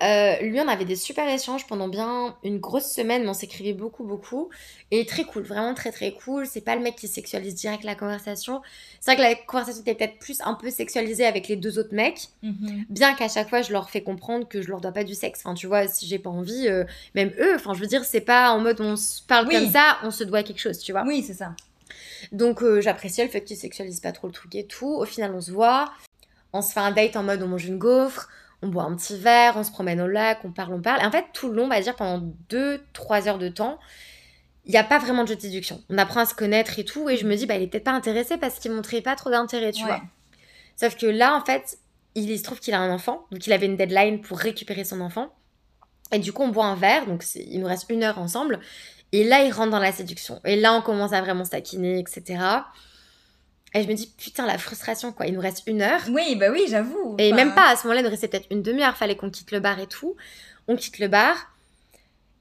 [0.04, 3.72] Euh, lui, on avait des super échanges pendant bien une grosse semaine, mais on s'écrivait
[3.72, 4.50] beaucoup, beaucoup.
[4.92, 6.46] Et très cool, vraiment très, très cool.
[6.46, 8.62] C'est pas le mec qui sexualise direct la conversation.
[9.00, 11.94] C'est vrai que la conversation était peut-être plus un peu sexualisée avec les deux autres
[11.94, 12.28] mecs.
[12.44, 12.86] Mhm.
[12.90, 15.40] Bien qu'à chaque fois, je leur fais comprendre que je leur dois pas du sexe.
[15.46, 16.84] Enfin, tu vois, si j'ai pas envie, euh,
[17.14, 19.56] même eux, enfin, je veux dire, c'est pas en mode on se parle Oui.
[19.56, 21.04] comme ça, on se doit quelque chose, tu vois.
[21.08, 21.56] Oui, c'est ça.
[22.34, 24.94] Donc euh, j'appréciais le fait qu'ils sexualisent pas trop le truc et tout.
[24.94, 25.94] Au final, on se voit,
[26.52, 28.30] on se fait un date en mode on mange une gaufre,
[28.62, 31.02] on boit un petit verre, on se promène au lac, on parle, on parle.
[31.02, 33.80] Et en fait, tout le long, on va dire pendant 2-3 heures de temps,
[34.66, 35.84] il n'y a pas vraiment de jeu de séduction.
[35.90, 37.08] On apprend à se connaître et tout.
[37.10, 39.30] Et je me dis, bah, il est peut-être pas intéressé parce qu'il montrait pas trop
[39.30, 39.90] d'intérêt, tu Ouais.
[39.90, 40.02] vois.
[40.76, 41.78] Sauf que là, en fait,
[42.16, 43.26] il, il se trouve qu'il a un enfant.
[43.32, 45.30] Donc il avait une deadline pour récupérer son enfant.
[46.12, 47.06] Et du coup, on boit un verre.
[47.06, 48.60] Donc il nous reste une heure ensemble.
[49.12, 50.42] Et là, il rentre dans la séduction.
[50.46, 52.40] Et là, on commence à vraiment se taquiner, etc.
[53.76, 55.28] Et je me dis, putain, la frustration, quoi.
[55.28, 56.00] Il nous reste une heure.
[56.10, 57.16] Oui, bah oui, j'avoue.
[57.20, 58.96] Et Enfin, même pas, à ce moment-là, il nous restait peut-être une demi-heure.
[58.96, 60.16] Fallait qu'on quitte le bar et tout.
[60.70, 61.52] On quitte le bar.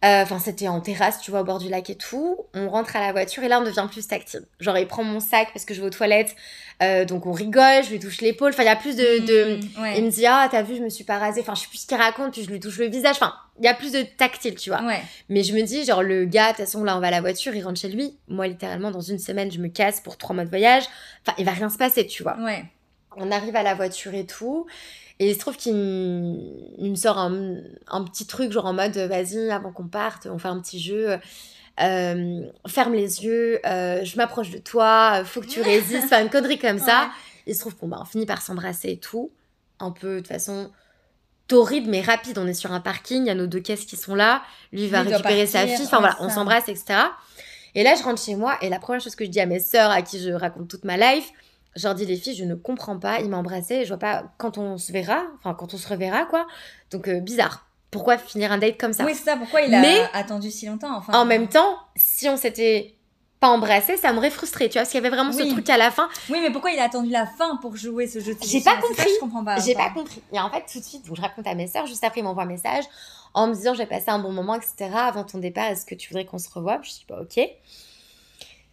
[0.04, 2.36] Euh, Enfin, c'était en terrasse, tu vois, au bord du lac et tout.
[2.54, 4.42] On rentre à la voiture et là, on devient plus tactile.
[4.60, 6.36] Genre, il prend mon sac parce que je vais aux toilettes.
[6.82, 8.50] Euh, donc, on rigole, je lui touche l'épaule.
[8.52, 9.18] Enfin, il y a plus de.
[9.26, 9.56] de...
[9.56, 9.98] mm, ouais.
[9.98, 11.40] Il me dit, ah, t'as vu, je me suis pas rasée.
[11.40, 13.16] Enfin, je sais plus ce qu'il raconte, puis je lui touche le visage.
[13.16, 14.82] Enfin, il y a plus de tactile, tu vois.
[14.82, 15.00] Ouais.
[15.28, 17.20] Mais je me dis, genre, le gars, de toute façon, là, on va à la
[17.20, 18.18] voiture, il rentre chez lui.
[18.28, 20.84] Moi, littéralement, dans une semaine, je me casse pour trois mois de voyage.
[21.26, 22.36] Enfin, il va rien se passer, tu vois.
[22.40, 22.64] Ouais.
[23.16, 24.66] On arrive à la voiture et tout.
[25.20, 27.56] Et il se trouve qu'il me, sort un,
[27.88, 31.18] un petit truc, genre en mode, vas-y, avant qu'on parte, on fait un petit jeu.
[31.80, 36.30] Euh, ferme les yeux, euh, je m'approche de toi, faut que tu résistes, enfin une
[36.30, 37.10] connerie comme ça.
[37.46, 39.30] Il se trouve qu'on bah, on finit par s'embrasser et tout.
[39.80, 40.70] Un peu de façon
[41.48, 42.38] torride mais rapide.
[42.38, 44.42] On est sur un parking, il y a nos deux caisses qui sont là.
[44.72, 45.84] Lui va récupérer sa fille.
[45.84, 47.00] Enfin ouais, voilà, on s'embrasse, etc.
[47.74, 49.58] Et là, je rentre chez moi et la première chose que je dis à mes
[49.58, 51.32] sœurs à qui je raconte toute ma life,
[51.76, 53.20] je leur dis les filles, je ne comprends pas.
[53.20, 56.24] Il m'a embrassé, je vois pas quand on se verra, enfin quand on se reverra
[56.26, 56.46] quoi.
[56.90, 57.66] Donc euh, bizarre.
[57.90, 59.04] Pourquoi finir un date comme ça?
[59.04, 59.36] Oui, c'est ça.
[59.36, 62.96] Pourquoi il a Mais- attendu si longtemps enfin, En même temps, si on s'était
[63.38, 65.76] pas embrassé, ça m'aurait frustré, tu vois, parce qu'il y avait vraiment ce truc à
[65.76, 66.08] la fin.
[66.30, 68.74] Oui, mais pourquoi il a attendu la fin pour jouer ce jeu de J'ai pas
[68.76, 69.04] ça compris.
[69.04, 69.60] que je comprends pas.
[69.60, 70.22] J'ai pas compris.
[70.32, 72.24] Et en fait, tout de suite, donc, je raconte à mes sœurs, juste après, ils
[72.24, 72.84] m'envoient un message
[73.34, 74.90] en me disant j'ai passé un bon moment, etc.
[74.94, 76.80] Avant ton départ, est-ce que tu voudrais qu'on se revoie?
[76.82, 77.38] Je dis pas ok.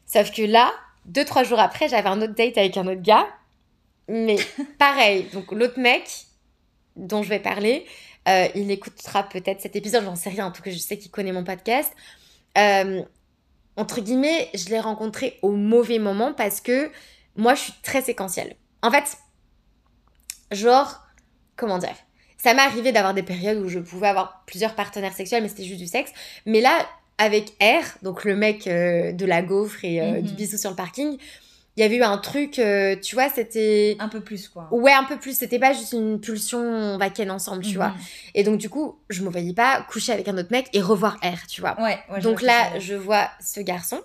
[0.05, 0.71] Sauf que là,
[1.05, 3.27] deux, trois jours après, j'avais un autre date avec un autre gars.
[4.07, 4.37] Mais
[4.79, 6.25] pareil, donc l'autre mec
[6.95, 7.85] dont je vais parler,
[8.27, 11.11] euh, il écoutera peut-être cet épisode, j'en sais rien, en tout cas je sais qu'il
[11.11, 11.91] connaît mon podcast.
[12.57, 13.01] Euh,
[13.77, 16.91] entre guillemets, je l'ai rencontré au mauvais moment parce que
[17.35, 18.55] moi je suis très séquentielle.
[18.81, 19.17] En fait,
[20.51, 21.05] genre,
[21.55, 21.95] comment dire?
[22.37, 25.63] Ça m'est arrivé d'avoir des périodes où je pouvais avoir plusieurs partenaires sexuels, mais c'était
[25.63, 26.11] juste du sexe.
[26.45, 26.87] Mais là,
[27.21, 30.35] avec R, donc le mec euh, de la gaufre et euh, du Mhm.
[30.35, 31.17] bisou sur le parking,
[31.77, 33.95] il y avait eu un truc, euh, tu vois, c'était...
[33.99, 34.67] Un peu plus, quoi.
[34.71, 35.37] Ouais, un peu plus.
[35.37, 37.89] C'était pas juste une pulsion, on va ken ensemble, tu vois.
[37.89, 37.95] Mhm.
[38.35, 41.17] Et donc, du coup, je me voyais pas coucher avec un autre mec et revoir
[41.23, 41.79] R, tu vois.
[41.81, 42.19] Ouais, ouais.
[42.21, 44.01] donc là, je vois ce garçon.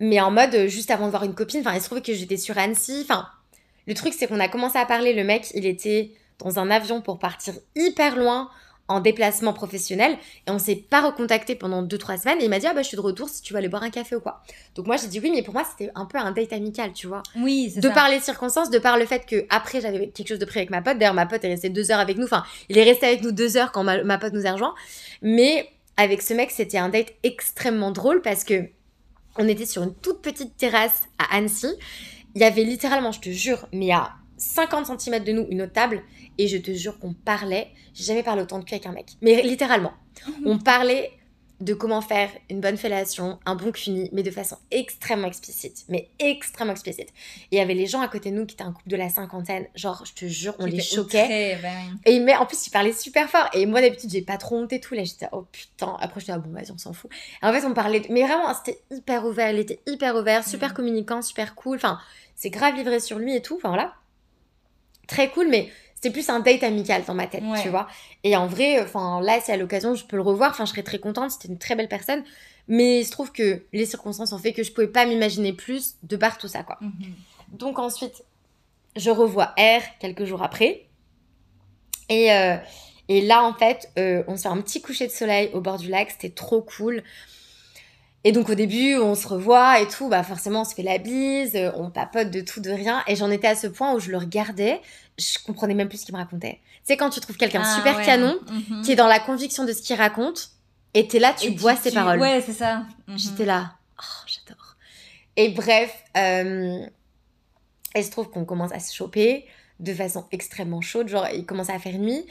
[0.00, 2.36] Mais en mode, juste avant de voir une copine, enfin, il se trouvait que j'étais
[2.38, 3.02] sur Annecy.
[3.04, 3.28] Enfin,
[3.86, 5.12] le truc, c'est qu'on a commencé à parler.
[5.12, 8.50] Le mec, il était dans un avion pour partir hyper loin
[8.92, 10.16] en déplacement professionnel.
[10.46, 12.40] Et on s'est pas recontacté pendant 2-3 semaines.
[12.40, 13.82] Et il m'a dit, ah bah, je suis de retour si tu veux aller boire
[13.82, 14.42] un café ou quoi.
[14.74, 17.06] Donc moi, j'ai dit oui, mais pour moi, c'était un peu un date amical, tu
[17.06, 17.22] vois.
[17.36, 17.94] Oui, c'est de ça.
[17.94, 20.70] par les circonstances, de par le fait que après j'avais quelque chose de pris avec
[20.70, 20.98] ma pote.
[20.98, 22.24] D'ailleurs, ma pote est restée deux heures avec nous.
[22.24, 24.74] Enfin, il est resté avec nous deux heures quand ma, ma pote nous a rejoint.
[25.22, 28.68] Mais avec ce mec, c'était un date extrêmement drôle parce que
[29.36, 31.68] on était sur une toute petite terrasse à Annecy.
[32.34, 35.72] Il y avait littéralement, je te jure, mais à 50 cm de nous, une autre
[35.72, 36.02] table.
[36.38, 37.68] Et je te jure qu'on parlait.
[37.94, 39.06] J'ai jamais parlé autant de cul avec un mec.
[39.20, 39.92] Mais littéralement.
[40.46, 41.10] On parlait
[41.60, 45.84] de comment faire une bonne fellation, un bon cuni, mais de façon extrêmement explicite.
[45.88, 47.10] Mais extrêmement explicite.
[47.10, 48.96] Et il y avait les gens à côté de nous qui étaient un couple de
[48.96, 49.68] la cinquantaine.
[49.76, 51.22] Genre, je te jure, on les choquait.
[51.22, 51.98] outré, ben.
[52.04, 53.48] Et mais en plus, il parlait super fort.
[53.52, 54.94] Et moi, d'habitude, j'ai pas trop honte et tout.
[54.94, 55.96] Là, j'étais, oh putain.
[56.00, 57.10] Après, j'étais, ah bon, vas-y, on s'en fout.
[57.40, 58.00] Et en fait, on parlait.
[58.00, 59.52] de- Mais vraiment, c'était hyper ouvert.
[59.52, 60.74] Il était hyper ouvert, super Mhm.
[60.74, 61.76] communicant, super cool.
[61.76, 62.00] Enfin,
[62.34, 63.54] c'est grave livré sur lui et tout.
[63.58, 63.94] Enfin, voilà.
[65.06, 65.68] Très cool, mais
[66.02, 67.62] c'était plus un date amical dans ma tête, Ouais.
[67.62, 67.86] tu vois.
[68.24, 70.50] Et en vrai, enfin, là, si à l'occasion, je peux le revoir.
[70.50, 71.30] Enfin, je serais très contente.
[71.30, 72.24] C'était une très belle personne.
[72.66, 75.94] Mais il se trouve que les circonstances ont fait que je pouvais pas m'imaginer plus
[76.02, 76.78] de par tout ça, quoi.
[76.80, 76.92] Mhm.
[77.52, 78.24] Donc ensuite,
[78.96, 80.86] je revois R quelques jours après.
[82.08, 82.56] Et, euh,
[83.08, 85.78] et là, en fait, euh, on se fait un petit coucher de soleil au bord
[85.78, 86.10] du lac.
[86.10, 87.04] C'était trop cool.
[88.24, 90.08] Et donc au début, on se revoit et tout.
[90.08, 93.02] Bah forcément, on se fait la bise, euh, on papote de tout, de rien.
[93.08, 94.80] Et j'en étais à ce point où je le regardais,
[95.18, 96.60] je comprenais même plus ce qu'il me racontait.
[96.84, 98.04] Sais, quand tu trouves quelqu'un Ah, super ouais.
[98.04, 98.82] canon, Mhm.
[98.82, 100.50] qui est dans la conviction de ce qu'il raconte,
[100.94, 102.20] et t'es là, tu Et bois ses paroles.
[102.20, 102.84] Ouais, c'est ça.
[103.08, 103.18] Mhm.
[103.18, 103.72] J'étais là.
[103.98, 104.76] Oh, j'adore.
[105.36, 106.78] Et bref, euh,
[107.96, 109.46] il se trouve qu'on commence à se choper
[109.80, 111.08] de façon extrêmement chaude.
[111.08, 112.24] Genre, il commençait à faire nuit.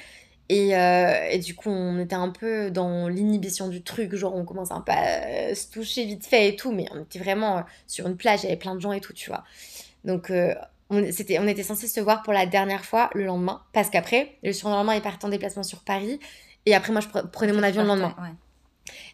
[0.54, 4.14] Et, euh, et du coup, on était un peu dans l'inhibition du truc.
[4.16, 6.74] Genre, on commence un peu à euh, se toucher vite fait et tout.
[6.74, 9.00] Mais on était vraiment euh, sur une plage, il y avait plein de gens et
[9.00, 9.46] tout, tu vois.
[10.04, 10.54] Donc, euh,
[10.90, 13.62] on, c'était, on était censé se voir pour la dernière fois le lendemain.
[13.72, 16.20] Parce qu'après, le surlendemain, il partait en déplacement sur Paris.
[16.66, 18.14] Et après, moi, je pre- prenais mon avion le lendemain.
[18.22, 18.34] Ouais.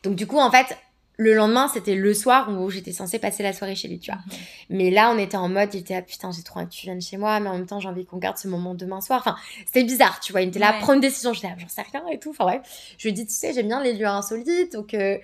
[0.01, 0.75] Donc du coup, en fait,
[1.19, 4.19] le lendemain, c'était le soir où j'étais censée passer la soirée chez lui, tu vois.
[4.27, 4.33] Mhm.
[4.69, 6.85] Mais là, on était en mode, il était ah putain, j'ai trop envie que tu
[6.85, 9.21] viennes chez moi, mais en même temps, j'ai envie qu'on garde ce moment demain soir.
[9.25, 10.41] Enfin, c'était bizarre, tu vois.
[10.41, 10.79] Il était là, Ouais.
[10.79, 12.29] prendre une décision, j'étais là, j'en sais rien et tout.
[12.29, 12.61] Enfin, ouais.
[12.99, 15.17] Je lui ai dit, tu sais, j'aime bien les lieux insolites, donc euh,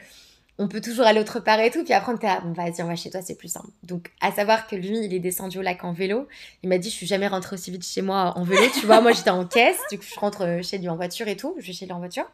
[0.57, 1.83] on peut toujours aller autre part et tout.
[1.83, 3.69] Puis après, on était là, bon, vas-y, on va chez toi, c'est plus simple.
[3.83, 6.27] Donc, à savoir que lui, il est descendu au lac en vélo.
[6.63, 8.99] Il m'a dit, je suis jamais rentrée aussi vite chez moi en vélo, tu vois.
[9.01, 11.55] Moi, j'étais en caisse, du coup, je rentre chez lui en voiture et tout.
[11.59, 12.25] Je vais chez lui en voiture.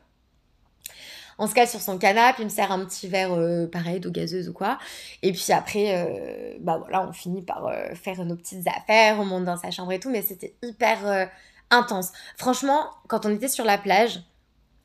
[1.39, 4.11] On se cale sur son canapé, il me sert un petit verre euh, pareil d'eau
[4.11, 4.77] gazeuse ou quoi.
[5.23, 9.25] Et puis après, euh, bah voilà, on finit par euh, faire nos petites affaires, on
[9.25, 11.29] monte dans sa chambre et tout, mais c'était hyper
[11.71, 12.11] intense.
[12.37, 14.21] Franchement, quand on était sur la plage,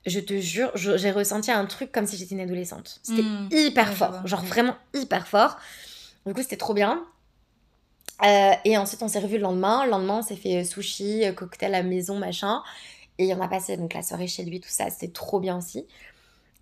[0.06, 3.00] je te jure, j'ai ressenti un truc comme si j'étais une adolescente.
[3.02, 3.48] C'était Mm.
[3.50, 5.56] hyper Ouais, fort, genre vraiment hyper fort.
[6.26, 7.02] Du coup, c'était trop bien.
[8.24, 9.84] Euh, et ensuite, on s'est revus le lendemain.
[9.84, 12.62] Le lendemain, on s'est fait sushi, cocktail à la maison, machin.
[13.18, 15.86] Et on a passé donc la soirée chez lui, tout ça, c'était trop bien aussi.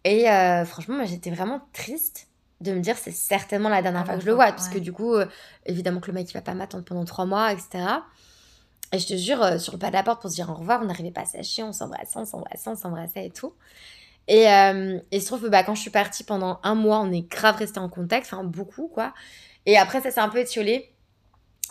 [0.04, 2.28] Et euh, franchement, moi, j'étais vraiment triste
[2.60, 4.50] de me dire c'est certainement la dernière Ah, fois que je le vois, ouais.
[4.50, 5.26] parce que du coup, euh,
[5.66, 7.84] évidemment que le mec il va pas m'attendre pendant trois mois, etc.
[8.92, 10.54] Et je te jure, euh, sur le pas de la porte pour se dire au
[10.54, 13.54] revoir, on n'arrivait pas à s'acheter, on s'embrassait, on s'embrassait, on s'embrassait et tout.
[14.28, 17.00] Et, euh, et il se trouve que bah, quand je suis partie pendant un mois,
[17.00, 19.14] on est grave resté en contact, enfin beaucoup quoi.
[19.66, 20.90] Et après, ça s'est un peu étiolé.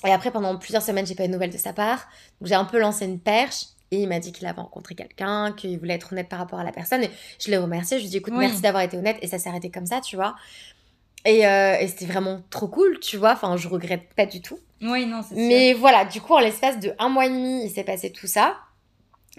[0.06, 2.08] Et après, pendant plusieurs semaines, j'ai pas eu de nouvelles de sa part.
[2.40, 3.68] Donc j'ai un peu lancé une perche.
[3.92, 6.64] Et il m'a dit qu'il avait rencontré quelqu'un, qu'il voulait être honnête par rapport à
[6.64, 7.04] la personne.
[7.04, 7.98] Et je l'ai remercié.
[7.98, 8.46] Je lui ai dit, écoute, Oui.
[8.46, 9.18] merci d'avoir été honnête.
[9.22, 10.36] Et ça s'est arrêté comme ça, tu vois.
[11.26, 13.34] Et, euh, et c'était vraiment trop cool, tu vois.
[13.34, 14.58] Enfin, je regrette pas du tout.
[14.82, 15.46] Oui, non, c'est sûr.
[15.46, 18.28] Mais voilà, du coup, en l'espace de un mois et demi, il s'est passé tout
[18.28, 18.58] ça.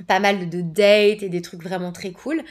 [0.06, 2.44] Pas mal de, dates et des trucs vraiment très cool.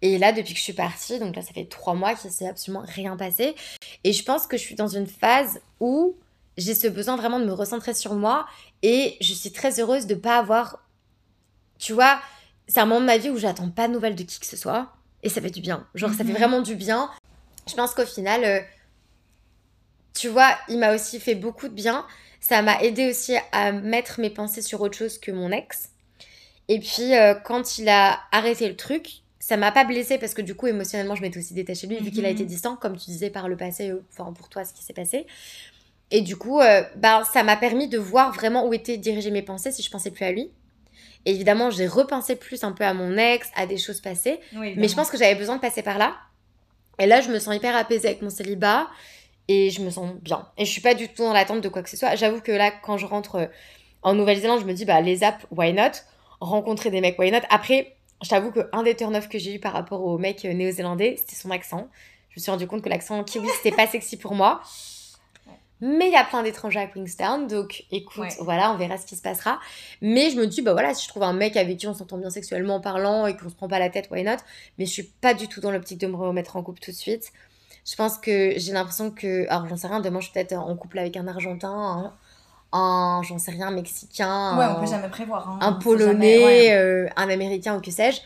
[0.00, 2.46] Et là, depuis que je suis partie, donc là, ça fait trois mois qu'il s'est
[2.48, 3.56] absolument rien passé.
[4.04, 6.14] Et je pense que je suis dans une phase où
[6.56, 8.46] j'ai ce besoin vraiment de me recentrer sur moi.
[8.82, 10.84] Et je suis très heureuse de pas avoir.
[11.78, 12.20] Tu vois,
[12.66, 14.56] c'est un moment de ma vie où j'attends pas de nouvelles de qui que ce
[14.56, 14.92] soit.
[15.22, 15.86] Et ça fait du bien.
[15.94, 16.36] Genre, ça fait Mhm.
[16.38, 17.10] vraiment du bien.
[17.68, 18.60] Je pense qu'au final, euh,
[20.14, 22.06] tu vois, il m'a aussi fait beaucoup de bien
[22.40, 25.90] ça m'a aidé aussi à mettre mes pensées sur autre chose que mon ex.
[26.68, 30.42] Et puis, euh, quand il a arrêté le truc, ça m'a pas blessée parce que
[30.42, 32.34] du coup, émotionnellement, je m'étais aussi détachée de lui, vu qu'il a Mhm.
[32.34, 34.92] été distant, comme tu disais par le passé, euh, enfin, pour toi, ce qui s'est
[34.92, 35.26] passé.
[36.12, 39.42] Et du coup, euh, bah, ça m'a permis de voir vraiment où étaient dirigées mes
[39.42, 40.50] pensées si je pensais plus à lui.
[41.24, 44.40] Et évidemment, j'ai repensé plus un peu à mon ex, à des choses passées.
[44.54, 46.16] Oui, Mais je pense que j'avais besoin de passer par là.
[46.98, 48.88] Et là, je me sens hyper apaisée avec mon célibat.
[49.48, 50.46] Et je me sens bien.
[50.58, 52.14] Et je suis pas du tout dans l'attente de quoi que ce soit.
[52.16, 53.46] J'avoue que là, quand je rentre euh,
[54.02, 55.92] en Nouvelle-Zélande, je me dis, bah, les apps, why not?
[56.40, 57.40] Rencontrer des mecs, why not?
[57.48, 60.52] Après, je t'avoue qu'un des turn off que j'ai eu par rapport au mec euh,
[60.52, 61.88] néo-zélandais, c'était son accent.
[62.30, 64.60] Je me suis rendu compte que l'accent kiwi, c'était pas sexy pour moi.
[65.80, 68.36] Mais il y a plein d'étrangers à Queenstown, donc écoute, Ouais.
[68.40, 69.60] voilà, on verra ce qui se passera.
[70.02, 72.18] Mais je me dis, bah voilà, si je trouve un mec avec qui on s'entend
[72.18, 74.36] bien sexuellement parlant et qu'on se prend pas la tête, why not?
[74.78, 76.96] Mais je suis pas du tout dans l'optique de me remettre en couple tout de
[76.96, 77.32] suite.
[77.86, 80.74] Je pense que j'ai l'impression que, alors j'en sais rien, demain je suis peut-être en
[80.76, 82.12] couple avec un Argentin,
[82.72, 85.48] un, un, j'en sais rien, Mexicain, Ouais, un, on peut jamais prévoir.
[85.48, 86.72] hein, un Polonais, jamais, ouais.
[86.72, 88.20] euh, un Américain ou que sais-je.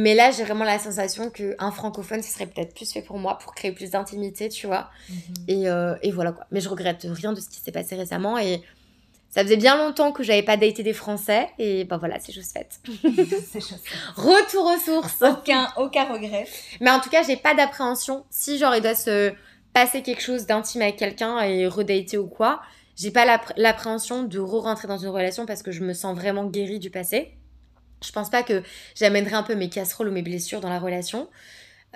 [0.00, 3.36] Mais là, j'ai vraiment la sensation qu'un francophone, ce serait peut-être plus fait pour moi,
[3.38, 4.90] pour créer plus d'intimité, tu vois.
[5.08, 5.16] Mhm.
[5.48, 6.46] Et, euh, et voilà quoi.
[6.52, 8.38] Mais je regrette rien de ce qui s'est passé récemment.
[8.38, 8.62] Et
[9.30, 11.48] ça faisait bien longtemps que j'avais pas daté des Français.
[11.58, 12.80] Et bah voilà, c'est chose faite.
[13.50, 13.82] C'est chose.
[14.14, 15.20] Retour aux sources.
[15.22, 16.46] Aucun, aucun regret.
[16.80, 18.24] Mais en tout cas, j'ai pas d'appréhension.
[18.30, 19.32] Si genre il doit se
[19.72, 22.60] passer quelque chose d'intime avec quelqu'un et redater ou quoi,
[22.96, 26.44] j'ai pas l'appré- l'appréhension de re-rentrer dans une relation parce que je me sens vraiment
[26.46, 27.32] guérie du passé.
[28.04, 28.62] Je pense pas que
[28.94, 31.28] j'amènerai un peu mes casseroles ou mes blessures dans la relation.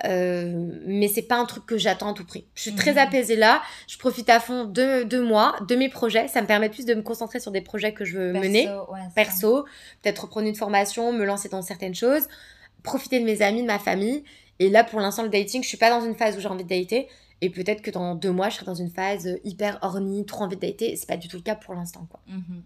[0.05, 0.51] Euh,
[0.87, 2.45] mais c'est pas un truc que j'attends à tout prix.
[2.55, 2.97] Je suis très Mhm.
[2.97, 3.61] apaisée là.
[3.87, 6.27] Je profite à fond de, de moi, de mes projets.
[6.27, 8.63] Ça me permet plus de me concentrer sur des projets que je veux mener
[9.13, 9.69] Perso, ouais,
[10.01, 12.23] peut-être reprendre une formation, me lancer dans certaines choses,
[12.81, 14.23] profiter de mes amis, de ma famille.
[14.59, 16.63] Et là, pour l'instant, le dating, je suis pas dans une phase où j'ai envie
[16.63, 17.07] de dater.
[17.41, 20.55] Et peut-être que dans deux mois, je serai dans une phase hyper horny, trop envie
[20.55, 20.95] de dater.
[20.95, 22.19] C'est pas du tout le cas pour l'instant, quoi.
[22.27, 22.63] Mhm.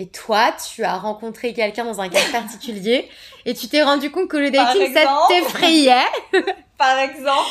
[0.00, 3.10] Et toi, tu as rencontré quelqu'un dans un cadre particulier
[3.44, 6.06] et tu t'es rendu compte que le dating, ça t'effrayait.
[6.78, 7.50] Par exemple,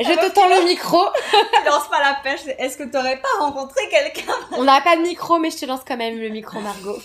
[0.00, 1.04] Je te tends le micro.
[1.30, 2.40] tu lances pas la pêche.
[2.58, 4.32] Est-ce que t'aurais pas rencontré quelqu'un?
[4.52, 6.98] On n'a pas de micro, mais je te lance quand même le micro, Margot.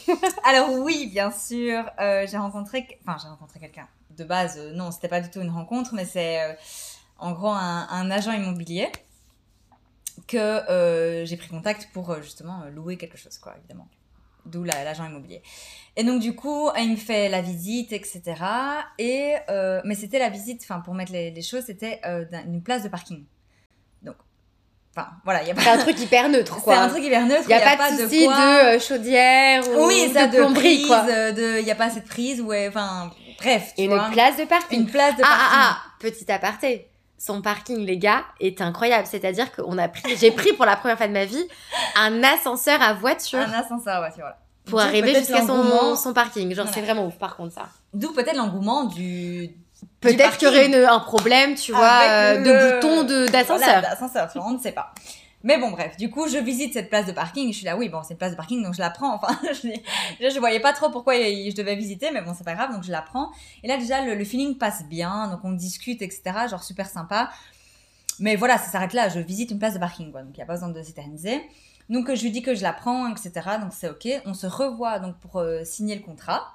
[0.45, 3.89] Alors oui, bien sûr, euh, j'ai rencontré, enfin j'ai rencontré quelqu'un.
[4.11, 6.53] De base, euh, non, c'était pas du tout une rencontre, mais c'est euh,
[7.17, 8.89] en gros un, un agent immobilier
[10.29, 13.89] que j'ai pris contact pour justement louer quelque chose, quoi, évidemment.
[14.49, 15.41] D'où la- l'agent immobilier.
[15.95, 18.21] Et donc du coup, il me fait la visite, etc.
[18.97, 22.61] Et euh, mais c'était la visite, enfin pour mettre les, les choses, c'était euh, une
[22.63, 23.25] place de parking.
[24.01, 24.15] Donc,
[24.95, 25.61] enfin voilà, il y a pas.
[25.61, 26.77] C'est un truc hyper neutre, C'est quoi.
[26.79, 27.43] un truc hyper neutre.
[27.45, 30.37] Il n'y a, pas de souci de, quoi- euh, chaudière ou oui, ça de de
[30.37, 31.05] plomberie, prise, quoi.
[31.09, 34.05] euh, de, il y a pas assez de prise, ouais, enfin, bref, tu Et vois.
[34.07, 34.79] une place de parking.
[34.81, 35.47] Une place de Ah, parking.
[35.51, 36.88] ah, ah, petit aparté.
[37.21, 39.05] Son parking, les gars, est incroyable.
[39.05, 41.45] C'est-à-dire qu'on a pris, j'ai pris pour la première fois de ma vie
[41.97, 44.37] un ascenseur à voiture Un ascenseur, vois.
[44.65, 46.47] pour arriver jusqu'à son, son parking.
[46.55, 46.71] Genre, Voilà.
[46.73, 47.67] c'est vraiment ouf, par contre, ça.
[47.93, 49.49] D'où peut-être l'engouement du.
[50.01, 53.27] Peut-être qu'il y aurait une- un problème, tu vois, Avec euh, le- de bouton de-
[53.27, 53.57] d'ascenseur.
[53.67, 54.93] Voilà, d'ascenseur, on ne sait pas.
[55.43, 57.51] Mais bon, bref, du coup, je visite cette place de parking.
[57.51, 59.15] Je suis là, oui, bon, c'est une place de parking, donc je la prends.
[59.21, 59.69] Enfin, je,
[60.19, 62.83] déjà, je voyais pas trop pourquoi je devais visiter, mais bon, c'est pas grave, donc
[62.83, 63.31] je la prends.
[63.63, 66.21] Et là, déjà, le, feeling passe bien, donc on discute, etc.
[66.49, 67.29] Genre super sympa.
[68.19, 69.07] Mais voilà, ça s'arrête là.
[69.07, 70.23] Je visite une place de parking, quoi.
[70.23, 71.41] Donc il y a pas besoin de s'éterniser.
[71.89, 73.31] Donc euh, je lui dis que je la prends, etc.
[73.61, 74.07] Donc c'est ok.
[74.25, 76.53] On se revoit donc pour euh, signer le contrat.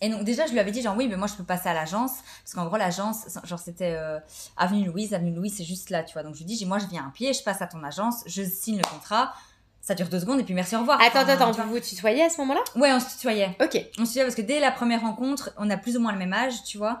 [0.00, 1.74] Et donc déjà je lui avais dit genre oui mais moi je peux passer à
[1.74, 2.12] l'agence.
[2.44, 4.18] Parce qu'en gros l'agence genre c'était euh,
[4.56, 5.12] avenue Louise.
[5.14, 6.22] Avenue Louise c'est juste là tu vois.
[6.22, 8.22] Donc je lui dis j'ai- moi je viens à pied je passe à ton agence
[8.26, 9.32] je signe le contrat.
[9.80, 11.00] Ça dure deux secondes et puis merci au revoir.
[11.00, 12.60] Attends, Enfin, attends, tu vous vous tutoyez à ce moment-là?
[12.76, 13.56] Ouais on se tutoyait.
[13.60, 13.74] Ok.
[13.98, 16.18] on se tutoyait parce que dès la première rencontre on a plus ou moins le
[16.18, 17.00] même âge tu vois.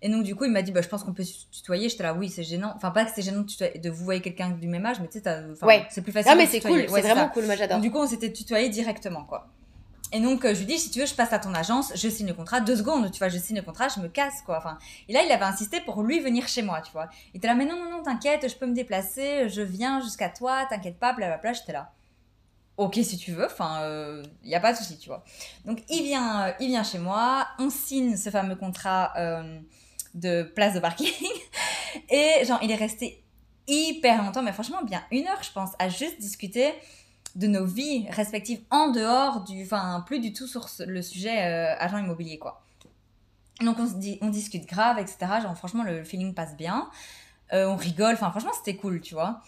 [0.00, 1.88] Et donc du coup il m'a dit bah je pense qu'on peut se tutoyer.
[1.90, 2.72] J'étais là oui c'est gênant.
[2.76, 5.44] Enfin pas que c'est gênant de, vous voyer quelqu'un du même âge mais tu sais
[5.62, 5.86] Ouais.
[5.90, 7.14] c'est plus facile Non, mais c'est cool, Ouais, c'est ça.
[7.14, 7.80] vraiment cool, moi j'adore.
[7.80, 9.48] Du coup, on s'était tutoyé directement, quoi.
[10.12, 12.08] Et donc, euh, je lui dis, si tu veux, je passe à ton agence, je
[12.08, 14.56] signe le contrat, deux secondes, tu vois, je signe le contrat, je me casse, quoi.
[14.56, 17.08] Enfin, et là, il avait insisté pour lui venir chez moi, tu vois.
[17.34, 20.30] Il était là, mais non, non, non, t'inquiète, je peux me déplacer, je viens jusqu'à
[20.30, 21.92] toi, t'inquiète pas, blablabla, j'étais là.
[22.78, 25.24] Ok, si tu veux, enfin, il n'y a pas de souci, tu vois.
[25.64, 29.58] Donc, il vient, euh, il vient chez moi, on signe ce fameux contrat euh,
[30.14, 31.12] de place de parking.
[32.08, 33.24] Et genre, il est resté
[33.66, 36.72] hyper longtemps, mais franchement, bien une heure, je pense, à juste discuter
[37.38, 39.62] de nos vies respectives en dehors du.
[39.62, 42.62] Enfin, plus du tout sur le sujet euh, agent immobilier, quoi.
[43.60, 45.18] Donc, on, dit, on discute grave, etc.
[45.42, 46.90] Genre, franchement, le feeling passe bien.
[47.52, 49.40] Euh, on rigole, enfin, franchement, c'était cool, tu vois.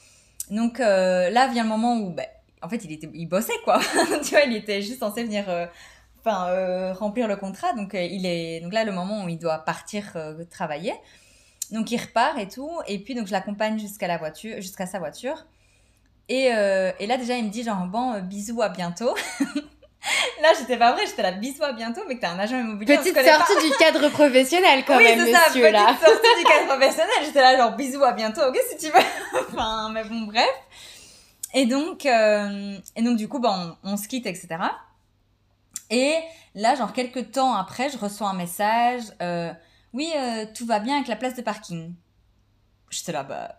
[0.51, 2.27] Donc, euh, là vient le moment où, ben,
[2.63, 3.81] en fait, il, était, il bossait, quoi.
[4.25, 5.45] tu vois, il était juste censé venir.
[6.21, 7.73] Enfin, remplir le contrat.
[7.73, 8.61] Donc, il est.
[8.61, 10.17] Donc là, le moment où il doit partir
[10.49, 10.95] travailler.
[11.73, 14.99] Donc il repart et tout, et puis donc je l'accompagne jusqu'à la voiture, jusqu'à sa
[14.99, 15.47] voiture.
[16.29, 19.15] Et, euh, et là, déjà, il me dit genre, bon, euh, bisous, à bientôt.
[20.43, 22.97] là, j'étais pas vrai, j'étais là, bisous, à bientôt, mais que t'es un agent immobilier.
[22.99, 23.25] on Petite pas.
[23.25, 25.97] sortie du cadre professionnel quand oui, même, c'est ça, monsieur, petite là.
[26.05, 27.15] sortie du cadre professionnel.
[27.25, 29.41] J'étais là, genre, bisous, à bientôt, ok, si tu veux.
[29.53, 30.49] enfin, mais bon, bref.
[31.53, 34.49] Et donc, euh, et donc du coup, bah, on, on se quitte, etc.
[35.91, 36.15] Et
[36.55, 39.03] là, genre, quelques temps après, je reçois un message.
[39.93, 40.13] oui,
[40.55, 41.93] tout va bien avec la place de parking.
[42.91, 43.57] J'étais là, bah.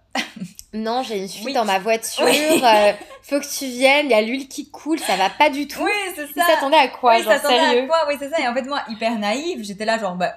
[0.74, 1.54] Non, j'ai une fuite Oui.
[1.54, 2.24] dans ma voiture.
[2.26, 2.62] Oui.
[2.64, 4.06] euh, faut que tu viennes.
[4.08, 5.00] Il y a l'huile qui coule.
[5.00, 5.82] Ça va pas du tout.
[5.84, 6.48] Oui, c'est Il ça.
[6.48, 7.98] s'attendait à quoi, oui, genre sérieux à quoi?
[8.10, 8.40] Oui, c'est ça.
[8.40, 10.34] Et en fait, moi, hyper naïve, j'étais là, genre, bah.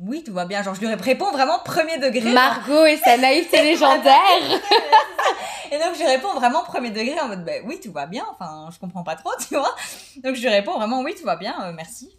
[0.00, 0.62] Oui, tout va bien.
[0.62, 2.20] Genre, je lui réponds vraiment premier degré.
[2.20, 2.32] genre.
[2.32, 4.14] Margot et sa naïveté légendaire.
[5.70, 8.24] Et donc, je lui réponds vraiment premier degré en mode, bah oui, tout va bien.
[8.32, 9.74] Enfin, je comprends pas trop, tu vois.
[10.22, 12.10] Donc, je lui réponds vraiment, oui, tout va bien, euh, merci.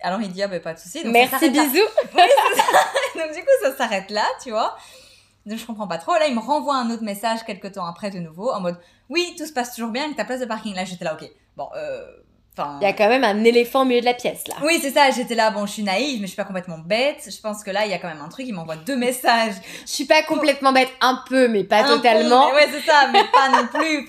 [0.00, 1.02] Alors, il dit, ah, bah, pas de souci.
[1.02, 1.88] Donc, ça Merci, bisous.
[3.16, 4.76] Donc, du coup, ça s'arrête là, tu vois.
[5.46, 6.12] Je comprends pas trop.
[6.12, 8.78] Là, il me renvoie un autre message quelques temps après de nouveau en mode,
[9.10, 10.74] oui, tout se passe toujours bien avec ta place de parking.
[10.74, 11.28] Là, j'étais là, ok.
[11.56, 12.21] Bon, euh.
[12.54, 12.76] Enfin.
[12.82, 14.56] Il y a quand même un éléphant au milieu de la pièce, là.
[14.62, 17.26] Oui, c'est ça, j'étais là, bon, je suis naïve, mais je suis pas complètement bête.
[17.34, 19.54] Je pense que là, il y a quand même un truc, il m'envoie deux messages.
[19.86, 22.48] Je suis pas complètement bête, un peu, mais pas Un peu, totalement.
[22.48, 24.06] mais ouais, c'est ça, mais pas non plus.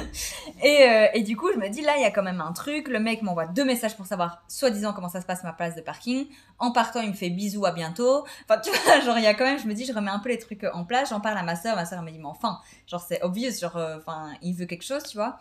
[0.62, 2.52] Et, euh, et du coup, je me dis, là, il y a quand même un
[2.52, 2.88] truc.
[2.88, 5.80] Le mec m'envoie deux messages pour savoir, soi-disant, comment ça se passe ma place de
[5.80, 6.26] parking.
[6.58, 8.26] En partant, il me fait bisous, à bientôt.
[8.46, 10.18] Enfin, tu vois, genre, il y a quand même, je me dis, je remets un
[10.18, 11.08] peu les trucs en place.
[11.08, 11.76] J'en parle à ma soeur.
[11.76, 14.84] Ma soeur me dit, mais enfin, genre, c'est obvious, genre, euh, enfin, il veut quelque
[14.84, 15.38] chose, tu vois.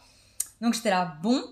[0.62, 1.43] Donc, j'étais là, bon.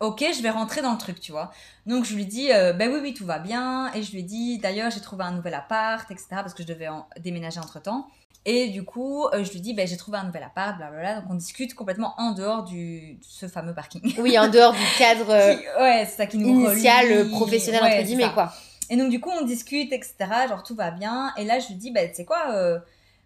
[0.00, 1.50] Ok, je vais rentrer dans le truc, tu vois.
[1.86, 3.92] Donc je lui dis, euh, ben oui, oui, tout va bien.
[3.94, 6.26] Et je lui dis, d'ailleurs, j'ai trouvé un nouvel appart, etc.
[6.32, 8.06] Parce que je devais en- déménager entre temps.
[8.46, 11.20] Et du coup, euh, je lui dis, ben j'ai trouvé un nouvel appart, blablabla.
[11.20, 14.02] Donc on discute complètement en dehors du, de ce fameux parking.
[14.18, 17.30] Oui, en dehors du cadre euh, Qui- ouais, c'est ça qui nous initial, relie.
[17.30, 18.52] professionnel, Ouais, entre guillemets, quoi.
[18.90, 20.14] Et donc du coup, on discute, etc.
[20.48, 21.32] Genre tout va bien.
[21.38, 22.78] Et là, je lui dis, ben tu sais quoi euh,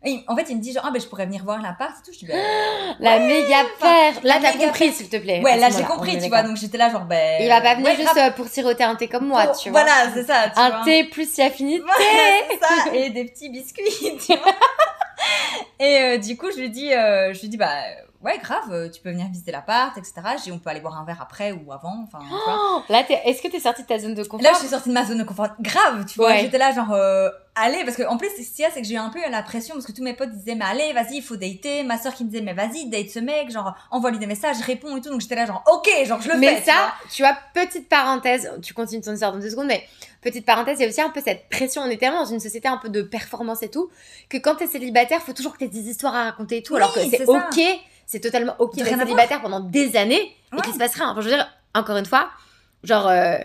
[0.04, 2.02] et En fait, il me dit genre, ah ben je pourrais venir voir l'appart et
[2.06, 2.12] tout.
[2.12, 2.36] Je dis, ben
[3.00, 4.14] La méga paire.
[4.22, 5.40] Là, t'as compris, s'il te plaît.
[5.42, 6.42] ouais, là j'ai compris, tu vois.
[6.42, 7.42] Donc j'étais là genre, ben.
[7.42, 8.30] Il va pas venir ouais, juste grave.
[8.30, 9.82] euh, pour siroter un thé comme moi, Pour- tu vois.
[9.82, 10.48] Voilà, c'est ça.
[10.54, 10.84] Tu Un vois.
[10.84, 11.82] thé plus si affinité.
[11.84, 13.84] Voilà, ça, et des petits biscuits,
[14.26, 14.54] tu vois.
[15.80, 17.72] et euh, du coup, je lui dis, euh, je lui dis, bah
[18.22, 20.14] ouais, grave, euh, tu peux venir visiter l'appart, etc.
[20.42, 22.58] Dis, on peut aller boire un verre après ou avant, enfin, tu vois.
[22.58, 24.42] Oh, là, t'es- est-ce que t'es sortie de ta zone de confort?
[24.42, 25.48] Là, je suis sortie de ma zone de confort.
[25.60, 26.28] Grave, tu vois.
[26.28, 26.40] Ouais.
[26.40, 28.86] J'étais là, genre, euh, allez, parce que en plus, ce qu'il y a, c'est que
[28.86, 31.16] j'ai eu un peu la pression parce que tous mes potes disaient, mais allez, vas-y,
[31.16, 31.82] il faut dater.
[31.84, 34.96] Ma soeur qui me disait, mais vas-y, date ce mec, genre, envoie-lui des messages, réponds
[34.96, 35.10] et tout.
[35.10, 36.60] Donc j'étais là, genre, ok, genre, je le Mais fais.
[36.62, 36.92] tu ça, vois.
[37.10, 39.84] tu vois, petite parenthèse, tu continues ton histoire dans deux secondes, mais
[40.22, 41.82] petite parenthèse, il y a aussi un peu cette pression.
[41.82, 43.90] On est tellement dans une société un peu de performance et tout,
[44.28, 46.80] que quand t'es célibataire, faut toujours que t'aies des histoires à raconter et tout, Oui,
[46.80, 47.60] alors que c'est ok,
[48.10, 50.62] c'est totalement ok d'être célibataire pendant des années et Ouais.
[50.62, 51.10] qu'il se passe rien.
[51.10, 52.30] Enfin, je veux dire, encore une fois,
[52.82, 53.36] genre, euh,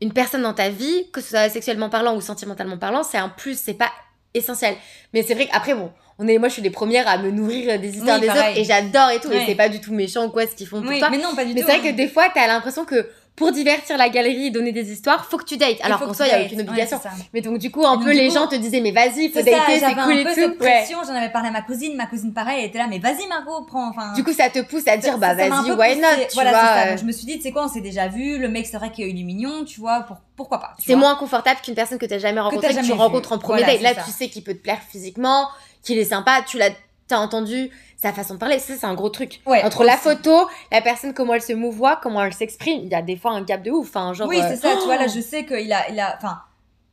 [0.00, 3.28] une personne dans ta vie, que ce soit sexuellement parlant ou sentimentalement parlant, c'est un
[3.28, 3.90] plus, c'est pas
[4.32, 4.76] essentiel.
[5.12, 7.78] Mais c'est vrai qu'après, bon, on est, moi, je suis les premières à me nourrir
[7.80, 8.50] des histoires Oui, des pareil.
[8.52, 10.68] autres et j'adore et tout, et c'est pas du tout méchant ou quoi ce qu'ils
[10.68, 11.10] font pour Oui, toi.
[11.10, 11.66] mais non, pas du Mais tout.
[11.68, 14.92] c'est vrai que des fois, t'as l'impression que pour divertir la galerie et donner des
[14.92, 15.78] histoires, faut que tu dates.
[15.82, 17.00] Alors soi, tu il n'y a aucune Ouais, obligation.
[17.32, 19.40] mais donc, du coup, un donc, peu, les coup, gens te disaient, mais vas-y, faut
[19.40, 20.30] dater, c'est j'avais cool et tout.
[20.34, 20.78] cette Ouais.
[20.78, 23.26] pression, j'en avais parlé à ma cousine, ma cousine pareil, elle était là, mais vas-y
[23.26, 24.12] Margot, prends, enfin.
[24.14, 26.60] Du coup, ça te pousse à dire, bah vas-y, why not, tu voilà, vois.
[26.60, 26.78] ça.
[26.86, 28.66] euh, Donc, je me suis dit, tu sais quoi, on s'est déjà vu, le mec
[28.66, 30.74] c'est vrai qu'il est mignon, tu vois, pour, pourquoi pas.
[30.78, 33.64] tu C'est moins confortable qu'une personne que t'as jamais rencontrée, que, tu rencontres en premier
[33.64, 33.80] date.
[33.80, 35.48] Là, tu sais qu'il peut te plaire physiquement,
[35.82, 36.70] qu'il est sympa, tu l'as,
[37.08, 37.70] t'as entendu
[38.04, 38.58] sa façon de parler.
[38.58, 39.40] Ça, c'est un gros truc.
[39.46, 42.94] Ouais, Entre la photo, la personne, comment elle se mouvoie, comment elle s'exprime, il y
[42.94, 43.88] a des fois un gap de ouf.
[43.88, 46.14] Enfin, genre, Oui, euh, c'est ça, tu vois, là je sais qu'il a, il a,
[46.16, 46.38] enfin,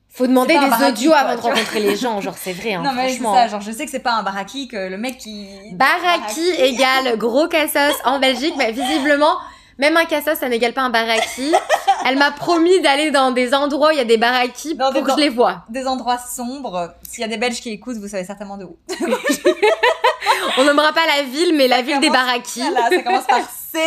[0.10, 2.22] faut demander des audios avant de rencontrer les gens.
[2.22, 3.36] Genre, c'est vrai, hein, non mais c'est franchement.
[3.36, 5.48] ça, genre je sais que c'est pas un baraki, que le mec qui.
[5.74, 9.36] Baraki égale gros cassos en Belgique, mais visiblement,
[9.82, 11.54] même un cassos, ça n'égale pas un baraki.
[12.06, 15.02] Elle m'a promis d'aller dans des endroits où il y a des barakis Dans pour
[15.02, 15.66] des que je les vois.
[15.70, 16.94] Des endroits sombres.
[17.04, 18.78] S'il y a des Belges qui écoutent, vous savez certainement de où.
[20.58, 22.62] On nommera pas la ville, mais la ville des barakis.
[22.62, 23.42] Voilà, ça commence par
[23.74, 23.80] C.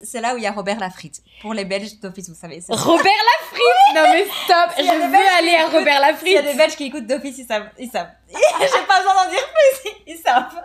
[0.00, 1.20] c'est là où il y a Robert Lafrite.
[1.42, 2.60] Pour les Belges d'office, vous savez.
[2.68, 6.46] Robert Lafrite Non mais stop, je veux Belges aller à Robert S'il y a des
[6.48, 6.58] Lafrite.
[6.58, 7.68] Belges qui écoutent d'office, ils savent.
[7.78, 8.10] Ils savent.
[8.28, 10.62] J'ai pas besoin d'en dire plus, ils savent.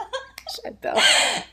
[0.63, 1.01] J'adore.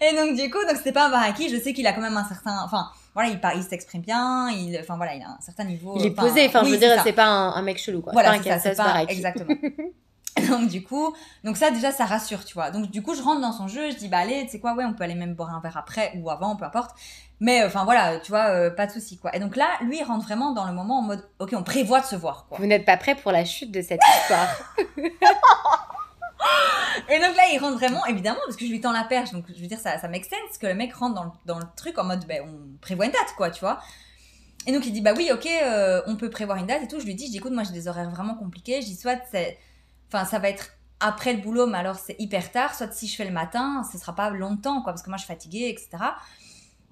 [0.00, 1.48] Et donc du coup, donc c'était pas un baraki.
[1.48, 4.50] Je sais qu'il a quand même un certain, enfin voilà, il, il s'exprime bien.
[4.50, 5.94] Il, enfin voilà, il a un certain niveau.
[5.96, 8.12] Il est posé, enfin je veux dire, c'est pas un, un mec chelou quoi.
[8.12, 9.12] Voilà, c'est ça, c'est pas baraki.
[9.14, 9.55] exactement.
[10.49, 11.14] donc du coup,
[11.45, 12.70] donc ça déjà ça rassure, tu vois.
[12.70, 14.74] Donc du coup, je rentre dans son jeu, je dis bah allez, tu sais quoi,
[14.74, 16.93] ouais, on peut aller même boire un verre après ou avant, peu importe.
[17.40, 19.34] Mais euh, enfin voilà, tu vois, euh, pas de souci quoi.
[19.34, 22.01] Et donc là, lui il rentre vraiment dans le moment en mode OK, on prévoit
[22.01, 22.59] de se voir quoi.
[22.59, 24.49] Vous n'êtes pas prêt pour la chute de cette histoire.
[27.09, 29.32] Et donc là, il rentre vraiment, évidemment, parce que je lui tends la perche.
[29.32, 31.59] Donc, je veux dire, ça, ça make sense que le mec rentre dans le, dans
[31.59, 33.80] le truc en mode, ben, on prévoit une date, quoi, tu vois.
[34.66, 37.01] Et donc, il dit, bah oui, ok, euh, on peut prévoir une date et tout.
[37.01, 38.80] Je lui dis, je écoute, moi, j'ai des horaires vraiment compliqués.
[38.80, 39.20] Je dis, soit
[40.09, 40.70] enfin, ça va être
[41.01, 42.74] après le boulot, mais alors c'est hyper tard.
[42.74, 45.24] Soit si je fais le matin, ce sera pas longtemps, quoi, parce que moi je
[45.24, 46.05] suis fatiguée, etc.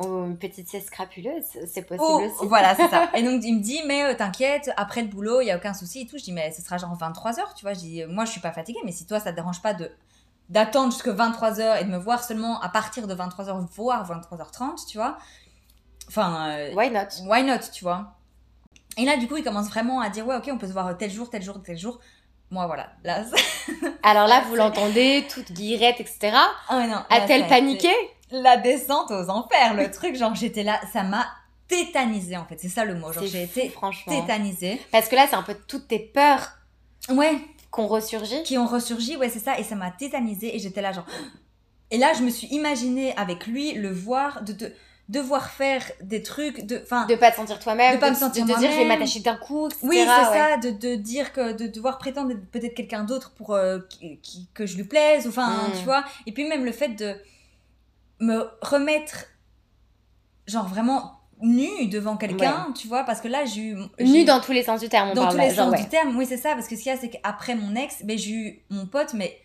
[0.03, 2.47] Une petite sieste crapuleuse, c'est possible Oh, aussi.
[2.49, 3.11] voilà, c'est ça.
[3.15, 5.75] Et donc, il me dit, mais euh, t'inquiète, après le boulot, il y a aucun
[5.75, 6.17] souci et tout.
[6.19, 7.75] Je dis, mais ce sera genre 23h, tu vois.
[7.75, 9.91] Je dis, moi, je suis pas fatiguée, mais si toi, ça te dérange pas de
[10.49, 14.99] d'attendre jusque 23h et de me voir seulement à partir de 23h, voire 23h30, tu
[14.99, 15.17] vois.
[16.09, 17.07] Enfin, euh, Why not?
[17.29, 18.15] why not, tu vois.
[18.97, 20.97] Et là, du coup, il commence vraiment à dire, ouais, ok, on peut se voir
[20.99, 22.01] tel jour, tel jour, tel jour.
[22.51, 22.89] Moi, voilà.
[23.05, 23.23] Là,
[24.03, 26.33] Alors là, vous l'entendez, toute guirette, etc.
[26.69, 27.93] Ah ouais, non, là, A-t-elle paniqué?
[28.33, 31.27] La descente aux enfers, le truc, genre, j'étais là, ça m'a
[31.69, 32.59] tétanisée, en fait.
[32.61, 33.13] C'est ça le mot.
[33.13, 34.21] Genre, j'ai été franchement.
[34.21, 34.81] tétanisée.
[34.93, 36.53] Parce que là, c'est un peu toutes tes peurs
[37.09, 37.35] Ouais,
[37.71, 38.43] qu'on ressurgit.
[38.43, 41.07] qui ont ressurgi, ouais, c'est ça, et ça m'a tétanisée, et j'étais là, genre.
[41.93, 44.73] Et là, je me suis imaginée avec lui le voir, de, de
[45.09, 46.81] devoir faire des trucs, de.
[46.85, 47.97] Enfin, De pas te sentir toi-même.
[47.97, 49.81] De pas me sentir De te dire, je vais m'attacher d'un coup, etc.
[49.83, 50.39] oui, c'est ouais.
[50.39, 54.21] ça, de, de dire que de devoir prétendre être peut-être quelqu'un d'autre pour euh, qui-
[54.21, 55.73] qui- que je lui plaise, ou enfin, Mm.
[55.81, 56.05] tu vois.
[56.27, 57.17] Et puis même le fait de
[58.21, 59.25] me remettre,
[60.47, 63.79] genre vraiment nue devant quelqu'un, tu vois, parce que là, j'ai eu.
[63.99, 65.65] j'ai- Nu dans tous les sens du terme, on dans parle tous là, les genre,
[65.71, 65.83] sens ouais.
[65.85, 68.05] du terme, oui, c'est ça, parce que ce qu'il y a, c'est qu'après mon ex,
[68.05, 69.39] ben, j'ai eu mon pote, mais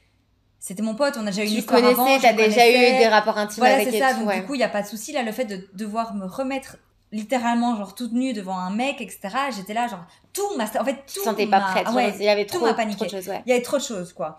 [0.59, 2.97] c'était mon pote, on a déjà eu une Tu histoire avant, t'as le déjà eu
[2.97, 4.41] des rapports intimes Voilà, avec c'est ça, tout, donc ouais.
[4.41, 5.13] du coup, il n'y a pas de souci.
[5.13, 6.77] Là, le fait de devoir me remettre
[7.11, 9.19] littéralement, genre, toute nue devant un mec, etc.,
[9.55, 10.03] j'étais là, genre,
[10.33, 10.65] tout m'a.
[10.65, 11.23] En fait, Tu tout.
[11.23, 11.83] sentais pas prête.
[11.85, 13.41] Ah ouais, il y avait trop, de choses, ouais.
[13.45, 14.37] il y avait trop de choses, quoi.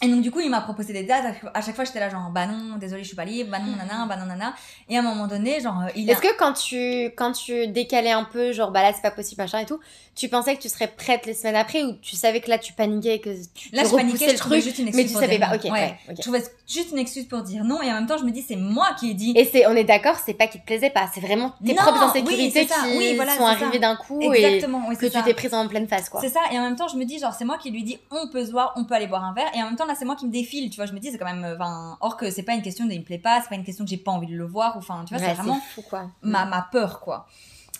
[0.00, 1.24] Et donc, du coup, il m'a proposé des dates.
[1.54, 3.74] À chaque fois, j'étais là, genre, bah non, désolé, je suis pas libre, bah non,
[3.74, 4.54] nana, bah non, nana.
[4.88, 6.12] Et à un moment donné, genre, euh, il a.
[6.12, 9.42] Est-ce que quand tu, quand tu décalais un peu, genre, bah là, c'est pas possible,
[9.42, 9.80] machin et tout,
[10.14, 12.72] tu pensais que tu serais prête les semaines après ou tu savais que là, tu
[12.74, 15.12] paniquais et que tu, Là, je paniquais, je trouvais truc, juste une mais excuse tu
[15.14, 15.56] pour savais dire pas.
[15.56, 15.70] Ok, Ouais.
[15.70, 16.14] ouais.
[16.16, 17.82] Je trouvais juste une excuse pour dire non.
[17.82, 19.32] Et en même temps, je me dis, c'est moi qui ai dit.
[19.36, 21.82] Et c'est, on est d'accord, c'est pas qu'il te plaisait pas, c'est vraiment tes Non,
[21.82, 22.76] propres insécurités ça.
[22.84, 23.78] qui Oui, voilà, sont arrivées ça.
[23.80, 25.24] d'un coup et Exactement, oui, que c'est tu ça.
[25.24, 26.20] t'es prise en pleine face, quoi.
[26.20, 27.98] C'est ça, et en même temps, je me dis, genre, c'est moi qui lui dis,
[28.12, 29.94] on peut se voir, on peut aller boire un verre, et en même temps, là,
[29.98, 31.96] c'est moi qui me défile, tu vois, je me dis, c'est quand même, euh, enfin,
[32.00, 33.84] or que c'est pas une question de, il me plaît pas, c'est pas une question
[33.84, 35.82] que j'ai pas envie de le voir, ou enfin, tu vois, Ouais, c'est vraiment fou,
[35.82, 36.10] quoi.
[36.22, 37.26] ma, ma peur, quoi.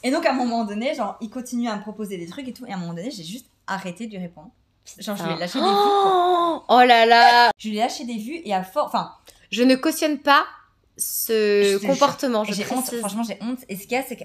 [0.02, 2.52] Et donc, à un moment donné, genre, il continue à me proposer des trucs et
[2.52, 4.50] tout, et à un moment donné, j'ai juste arrêté de lui répondre.
[4.98, 6.64] Genre, je lui ai lâché des vues, quoi.
[6.68, 9.12] Oh, là là Je lui ai lâché des vues, et à force, enfin,
[9.50, 10.44] Je ne cautionne pas
[10.96, 14.02] Je ce te comportement, je j'ai honte, franchement, j'ai honte, et ce qu'il y a,
[14.02, 14.24] c'est que.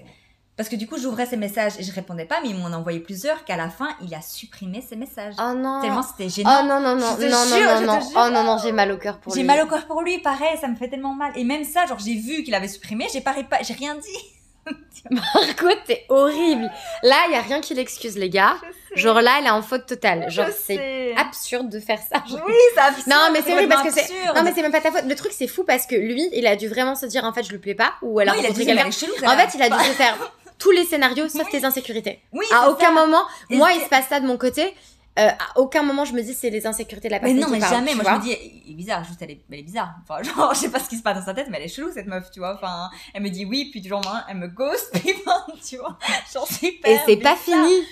[0.55, 2.73] Parce que du coup, j'ouvrais ses messages et je répondais pas, mais ils m'en ont
[2.73, 5.33] envoyé plusieurs qu'à la fin, il a supprimé ses messages.
[5.39, 6.59] Oh non Tellement c'était gênant.
[6.61, 8.09] Oh non, non, non, Je te non, jure, non, je non, te non.
[8.09, 8.21] jure.
[8.23, 9.41] Oh non, non, j'ai mal au cœur pour lui.
[9.41, 11.31] J'ai mal au cœur pour lui, pareil, ça me fait tellement mal.
[11.35, 13.33] Et même ça, genre, j'ai vu qu'il avait supprimé, j'ai pas,
[13.63, 14.33] j'ai rien dit.
[15.09, 16.69] Margot, t'es horrible.
[17.01, 18.55] Là, il y a rien qui l'excuse, les gars.
[18.95, 20.29] Genre là, elle est en faute totale.
[20.29, 22.23] Genre, c'est absurde de faire ça.
[22.29, 22.41] Genre.
[22.47, 23.07] Oui, c'est absurde.
[23.07, 24.07] Non, mais c'est vrai parce que c'est.
[24.33, 25.05] Non, mais c'est même pas ta faute.
[25.05, 27.43] Le truc, c'est fou parce que lui, il a dû vraiment se dire en fait,
[27.43, 27.93] je lui plais pas.
[28.01, 30.15] Ou a Non, il a elle est chelou, En fait, il a dû se faire
[30.57, 31.51] tous les scénarios sauf Oui.
[31.51, 32.19] tes insécurités.
[32.31, 32.91] Oui, À aucun ça.
[32.91, 34.73] moment, Et moi, il se passe ça de mon côté.
[35.19, 37.45] Euh, à aucun moment, je me dis c'est les insécurités de la Mais personne non,
[37.45, 37.93] qui mais parle, jamais.
[37.93, 39.91] Moi, je me dis, il est bizarre, juste, elle est, elle est bizarre.
[40.01, 41.67] Enfin, genre, je sais pas ce qui se passe dans sa tête, mais elle est
[41.67, 42.55] chelou, cette meuf, tu vois.
[42.55, 45.45] Enfin, elle me dit oui, puis du jour au lendemain, elle me ghost, puis ben,
[45.63, 45.99] tu vois.
[46.33, 46.91] Genre, super.
[46.91, 47.83] Et c'est pas fini.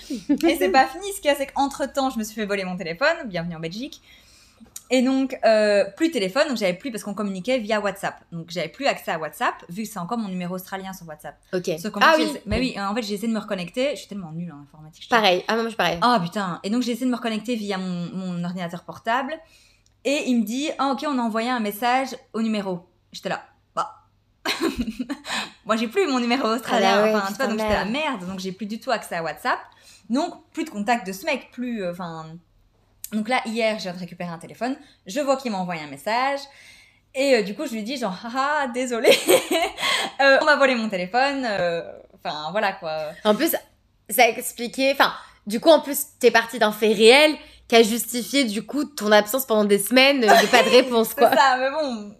[0.48, 1.06] Et c'est pas fini.
[1.12, 3.16] Ce qu'il y a, c'est qu'entre temps, je me suis fait voler mon téléphone.
[3.26, 4.02] Bienvenue en Belgique.
[4.90, 8.20] Et donc, euh, plus téléphone, donc j'avais plus, parce qu'on communiquait via WhatsApp.
[8.30, 11.38] Donc, j'avais plus accès à WhatsApp, vu que c'est encore mon numéro australien sur WhatsApp.
[11.54, 11.70] Ok.
[12.02, 12.24] Ah oui.
[12.44, 13.92] Mais oui, en fait, j'ai essayé de me reconnecter.
[13.92, 15.08] Je suis tellement nulle en informatique.
[15.08, 15.44] Pareil.
[15.48, 15.98] Ah, moi, je suis pareil.
[16.02, 16.60] ah putain.
[16.62, 19.32] Et donc j'ai essayé de me reconnecter via mon, mon ordinateur portable.
[20.04, 22.86] Et il me dit, ah ok, on a envoyé un message au numéro.
[23.12, 23.42] J'étais là,
[23.74, 23.94] bah.
[25.64, 26.90] Moi j'ai plus mon numéro australien.
[26.92, 27.90] Ah bah ouais, enfin, tu vois, putain, donc j'étais merde.
[27.90, 28.28] merde.
[28.28, 29.58] Donc j'ai plus du tout accès à WhatsApp.
[30.10, 31.82] Donc plus de contact de ce mec, plus.
[31.84, 32.26] euh, Enfin.
[33.12, 34.76] Donc là, hier, je viens de récupérer un téléphone.
[35.06, 36.40] Je vois qu'il m'a envoyé un message.
[37.14, 39.10] Et euh, du coup, je lui dis genre, haha, désolé.
[40.20, 41.44] Euh, on m'a volé mon téléphone.
[41.48, 41.82] euh,
[42.24, 43.06] Enfin, voilà quoi.
[43.24, 43.56] En plus,
[44.08, 44.92] ça expliquait.
[44.92, 45.12] Enfin,
[45.46, 47.34] du coup, en plus, t'es parti d'un fait réel
[47.66, 51.08] qui a justifié, du coup, ton absence pendant des semaines euh, de pas de réponse,
[51.08, 51.30] C'est quoi.
[51.34, 52.14] ça, mais bon.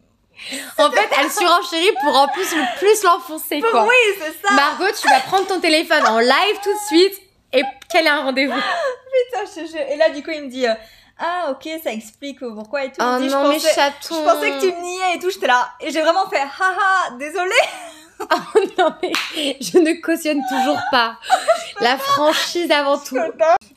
[0.78, 3.84] En fait, elle surenchérit pour en plus le plus l'enfoncer, quoi.
[3.84, 4.54] Oui, c'est ça.
[4.54, 7.20] Margot, tu vas prendre ton téléphone en live tout de suite
[7.52, 8.54] et quel est un rendez-vous?
[9.32, 9.86] Putain, je jure.
[9.90, 10.74] Et là, du coup, il me dit euh,
[11.18, 13.00] Ah, ok, ça explique pourquoi et tout.
[13.00, 15.30] Oh dit, non, je, pensais, chaton je pensais que tu me niais et tout.
[15.30, 15.68] J'étais là.
[15.80, 17.54] Et j'ai vraiment fait Haha, désolé.
[18.30, 19.10] Oh non, mais
[19.60, 21.18] je ne cautionne toujours pas.
[21.80, 23.16] La franchise avant tout.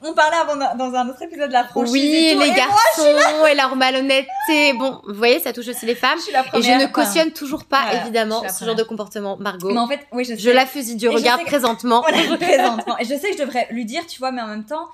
[0.02, 1.92] On parlait avant dans- un autre épisode de la franchise.
[1.92, 4.74] Oui, et tout, les et moi, garçons et leur malhonnêteté.
[4.78, 6.18] Bon, vous voyez, ça touche aussi les femmes.
[6.20, 6.80] je suis la Et je première.
[6.80, 8.66] ne cautionne toujours pas, Voilà, évidemment, ce première.
[8.66, 9.72] genre de comportement, Margot.
[9.72, 10.38] Mais en fait, oui, je sais.
[10.40, 12.02] Je la fusille du Et regard que- présentement.
[12.02, 12.98] Voilà, présentement.
[13.00, 14.88] Et je sais que je devrais lui dire, tu vois, mais en même temps,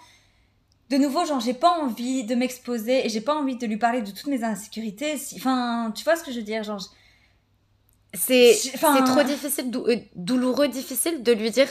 [0.89, 4.02] de nouveau, genre, j'ai pas envie de m'exposer et j'ai pas envie de lui parler
[4.02, 5.18] de toutes mes insécurités.
[5.18, 6.82] Si- Enfin, tu vois ce que je veux dire, genre.
[8.14, 11.68] C'est enfin- trop difficile, dou- euh, douloureux, difficile de lui dire.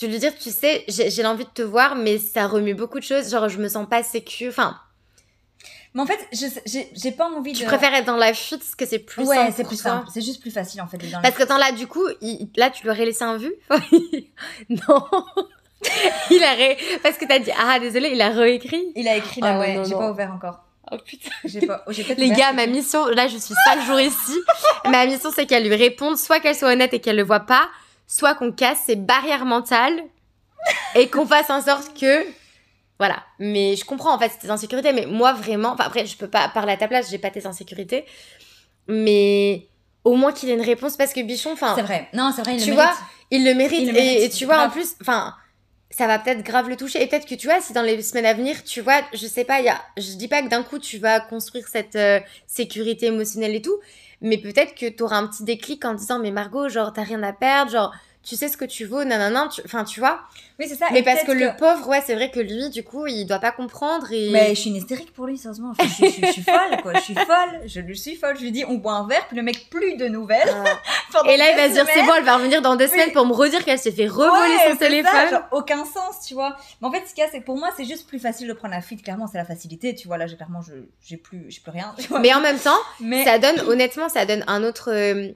[0.00, 3.04] De lui dire, tu sais, j'ai l'envie de te voir, mais ça remue beaucoup de
[3.04, 3.30] choses.
[3.30, 4.48] Genre, je me sens pas sécu.
[4.48, 4.78] Enfin,
[5.94, 7.68] Mais en fait, j'ai pas envie Tu de.
[7.68, 9.90] préfères être dans la fuite parce que c'est plus Ouais, simple c'est pour plus toi.
[9.90, 10.08] simple.
[10.14, 12.70] C'est juste plus facile en fait dans Parce que attends, là, du coup, il- là,
[12.70, 13.52] tu lui aurais laissé un vu
[14.70, 15.04] Non.
[16.30, 16.78] il a ré...
[17.02, 18.92] Parce que t'as dit, ah, désolé, il a réécrit.
[18.96, 19.82] Il a écrit là, non, ouais.
[19.86, 20.64] J'ai pas ouvert encore.
[20.92, 21.30] Oh putain.
[21.44, 21.84] J'ai pas.
[21.86, 24.38] oh, Les gars, c'est ma mission, là, je suis cinq jours ici.
[24.90, 27.68] ma mission, c'est qu'elle lui réponde, soit qu'elle soit honnête et qu'elle le voit pas,
[28.10, 30.02] soit qu'on casse ses barrières mentales
[30.96, 32.26] et qu'on fasse en sorte que.
[32.98, 33.22] Voilà.
[33.38, 34.92] Mais je comprends, en fait, tes insécurités.
[34.92, 35.70] Mais moi, vraiment.
[35.70, 38.04] Enfin, après, je peux pas parler à ta place, j'ai pas tes insécurités.
[38.88, 39.68] Mais
[40.04, 41.74] au moins qu'il ait une réponse parce que Bichon, enfin.
[41.76, 42.08] C'est vrai.
[42.12, 42.56] Non, c'est vrai.
[42.56, 43.00] Il Tu le vois, mérite.
[43.30, 43.78] Il le mérite.
[43.80, 45.34] Il le et- mérite, et, tu vois, en plus, enfin,
[45.90, 47.00] ça va peut-être grave le toucher.
[47.00, 49.44] Et peut-être que tu vois, si dans les semaines à venir, tu vois, je sais
[49.44, 52.20] pas, il y a, je dis pas que d'un coup tu vas construire cette euh,
[52.48, 53.78] sécurité émotionnelle et tout,
[54.20, 57.22] mais peut-être que tu auras un petit déclic en disant, mais Margot, genre, t'as rien
[57.22, 60.20] à perdre, genre, tu sais ce que tu vaux, nanana, tu- enfin, tu vois.
[60.58, 60.86] Oui, c'est ça.
[60.92, 63.38] mais et parce que, le pauvre, ouais, c'est vrai que lui, du coup, il doit
[63.38, 64.28] pas comprendre et.
[64.30, 65.72] Mais je suis une hystérique pour lui, sérieusement.
[65.80, 66.92] Je, je- je- je suis folle, quoi.
[66.94, 67.60] Je suis folle.
[67.64, 68.36] Je lui suis folle.
[68.36, 70.42] Je lui dis, on boit un verre, puis le mec, plus de nouvelles.
[70.52, 71.22] Ah.
[71.28, 72.90] Et là, il va se dire, c'est bon, elle va revenir dans deux Oui.
[72.90, 75.30] semaines pour me redire qu'elle s'est fait revoler Ouais, son c'est ça, téléphone.
[75.30, 76.56] genre, aucun sens, tu vois.
[76.82, 78.46] Mais en fait, ce qu'il y a, c'est que pour moi, c'est juste plus facile
[78.46, 79.02] de prendre la fuite.
[79.02, 80.18] Clairement, c'est la facilité, tu vois.
[80.18, 81.94] Là, j'ai clairement, je, j'ai plus, j'ai plus rien.
[81.98, 82.20] Tu vois.
[82.20, 85.28] Mais en même temps, Mais- ça donne honnêtement ça donne un autre euh,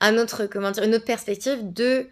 [0.00, 2.08] un autre comment dire une autre perspective de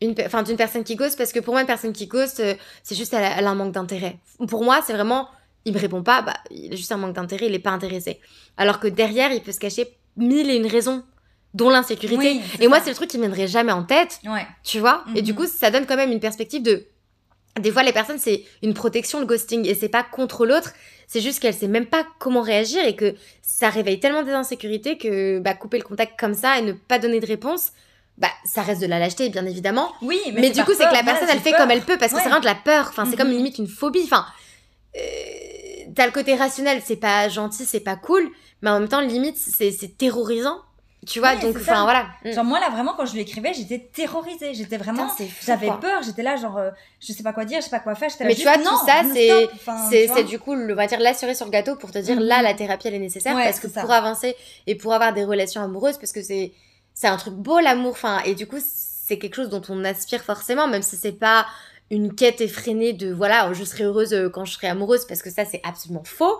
[0.00, 2.54] une enfin d'une personne qui ghost parce que pour moi une personne qui ghost euh,
[2.82, 4.16] c'est juste elle a, elle a un manque d'intérêt.
[4.48, 5.28] Pour moi c'est vraiment
[5.64, 8.18] il me répond pas bah il a juste un manque d'intérêt il est pas intéressé.
[8.56, 11.02] Alors que derrière il peut se cacher mille et une raisons
[11.52, 12.16] dont l'insécurité.
[12.34, 14.46] Oui, et moi c'est le truc qui me viendrait jamais en tête Ouais.
[14.62, 15.04] tu vois.
[15.14, 15.24] Et Mhm.
[15.26, 16.86] du coup ça donne quand même une perspective de
[17.60, 20.72] des fois les personnes c'est une protection le ghosting et c'est pas contre l'autre
[21.08, 24.96] c'est juste qu'elle sait même pas comment réagir et que ça réveille tellement des insécurités
[24.96, 27.72] que bah, couper le contact comme ça et ne pas donner de réponse
[28.20, 31.02] bah ça reste de la lâcheté bien évidemment Oui, mais, du coup c'est que la
[31.02, 31.60] personne elle fait peur.
[31.60, 33.16] comme elle peut parce que c'est vraiment de la peur enfin c'est Mhm.
[33.16, 34.26] comme limite une phobie enfin
[34.96, 35.00] euh,
[35.94, 38.28] t'as le côté rationnel c'est pas gentil c'est pas cool
[38.62, 40.58] mais en même temps limite c'est c'est terrorisant
[41.06, 41.72] tu vois Ouais, donc ça.
[41.72, 44.52] enfin voilà Genre, moi, là, vraiment, quand je lui écrivais, j'étais terrorisée.
[44.52, 45.08] J'étais vraiment.
[45.46, 46.02] J'avais peur.
[46.02, 46.68] J'étais là, genre, euh,
[47.00, 48.10] je sais pas quoi dire, je sais pas quoi faire.
[48.20, 49.48] Mais tu vois, tout non, ça, non, c'est-.
[49.54, 51.96] Enfin, c'est du coup, le- on va dire, la cerise sur le gâteau pour te
[51.96, 53.80] dire là, la thérapie, elle est nécessaire parce que ça.
[53.80, 56.52] pour avancer et pour avoir des relations amoureuses, parce que c'est
[57.00, 60.22] c'est un truc beau l'amour, enfin, et du coup, c'est quelque chose dont on aspire
[60.22, 61.46] forcément, même si c'est pas
[61.90, 65.30] une quête effrénée de voilà, je serai heureuse euh, quand je serai amoureuse, parce que
[65.30, 66.38] ça, c'est absolument faux.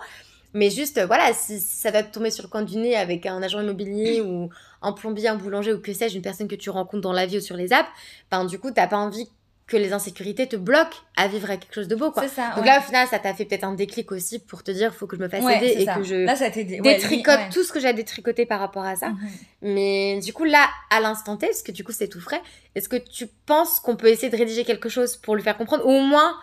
[0.53, 3.25] Mais juste, euh, voilà, si, ça doit te tomber sur le coin du nez avec
[3.25, 4.51] un agent immobilier ou
[4.83, 7.39] un plombier, un boulanger ou que sais-je, une personne que tu rencontres dans la vie
[7.39, 7.89] ou sur les apps,
[8.29, 9.31] ben du coup, t'as pas envie
[9.71, 12.27] que les insécurités te bloquent à vivre à quelque chose de beau, quoi.
[12.27, 12.49] Ça.
[12.49, 12.65] Donc ouais.
[12.65, 15.15] là, au final, ça t'a fait peut-être un déclic aussi pour te dire, faut que
[15.15, 15.95] je me fasse Ouais, aider et ça.
[15.95, 17.49] que je Là, ça détricote ouais.
[17.53, 19.09] tout ce que j'ai à détricoter par rapport à ça.
[19.09, 19.17] Mhm.
[19.61, 22.41] Mais du coup, là, à l'instant T, parce que du coup, c'est tout frais,
[22.75, 25.85] est-ce que tu penses qu'on peut essayer de rédiger quelque chose pour lui faire comprendre?
[25.85, 26.35] Ou au moins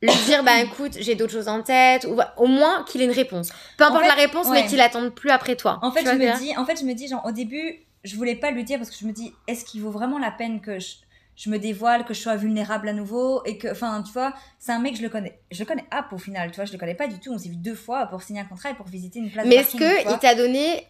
[0.00, 3.10] lui dire, bah écoute, j'ai d'autres choses en tête, ou au moins qu'il ait une
[3.10, 3.50] réponse.
[3.76, 4.62] Peu En importe fait, la réponse, ouais.
[4.62, 5.80] mais qu'il attende plus après toi.
[5.82, 8.36] En fait, je me dis, en fait, je me dis, genre, au début, je voulais
[8.36, 10.78] pas lui dire parce que je me dis, est-ce qu'il vaut vraiment la peine que
[10.78, 10.94] je,
[11.40, 14.72] je me dévoile, que je sois vulnérable à nouveau et que, enfin, tu vois, c'est
[14.72, 16.78] un mec, je le connais, je le connais App au final, tu vois, je le
[16.78, 17.32] connais pas du tout.
[17.32, 19.46] On s'est vu deux fois pour signer un contrat et pour visiter une place.
[19.46, 20.84] Mais est-ce que il t'a donné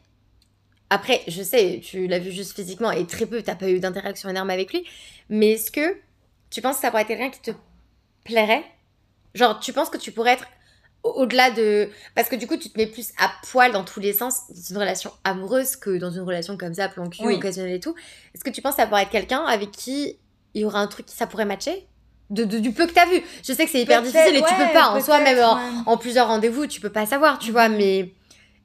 [0.91, 4.31] après je sais tu l'as vu juste physiquement et très peu t'as pas eu d'interaction
[4.31, 4.87] énorme avec lui
[5.29, 5.99] mais est-ce que
[6.49, 7.51] tu penses que ça pourrait être quelqu'un qui te
[8.25, 8.65] plairait?
[9.35, 10.47] Genre tu penses que tu pourrais être
[11.03, 14.01] au- au-delà de parce que du coup tu te mets plus à poil dans tous
[14.01, 17.35] les sens dans une relation amoureuse que dans une relation comme ça plan cul Oui.
[17.35, 17.95] occasionnelle et tout
[18.35, 20.17] est-ce que tu penses que ça pourrait être quelqu'un avec qui
[20.59, 21.87] il y aura un truc qui ça pourrait matcher
[22.31, 24.55] de, de- du peu que t'as vu je sais que c'est hyper difficile et tu
[24.55, 25.63] peux pas en soi même en, ouais.
[25.87, 27.77] en plusieurs rendez-vous, tu peux pas savoir, tu vois, Mhm.
[27.79, 28.13] mais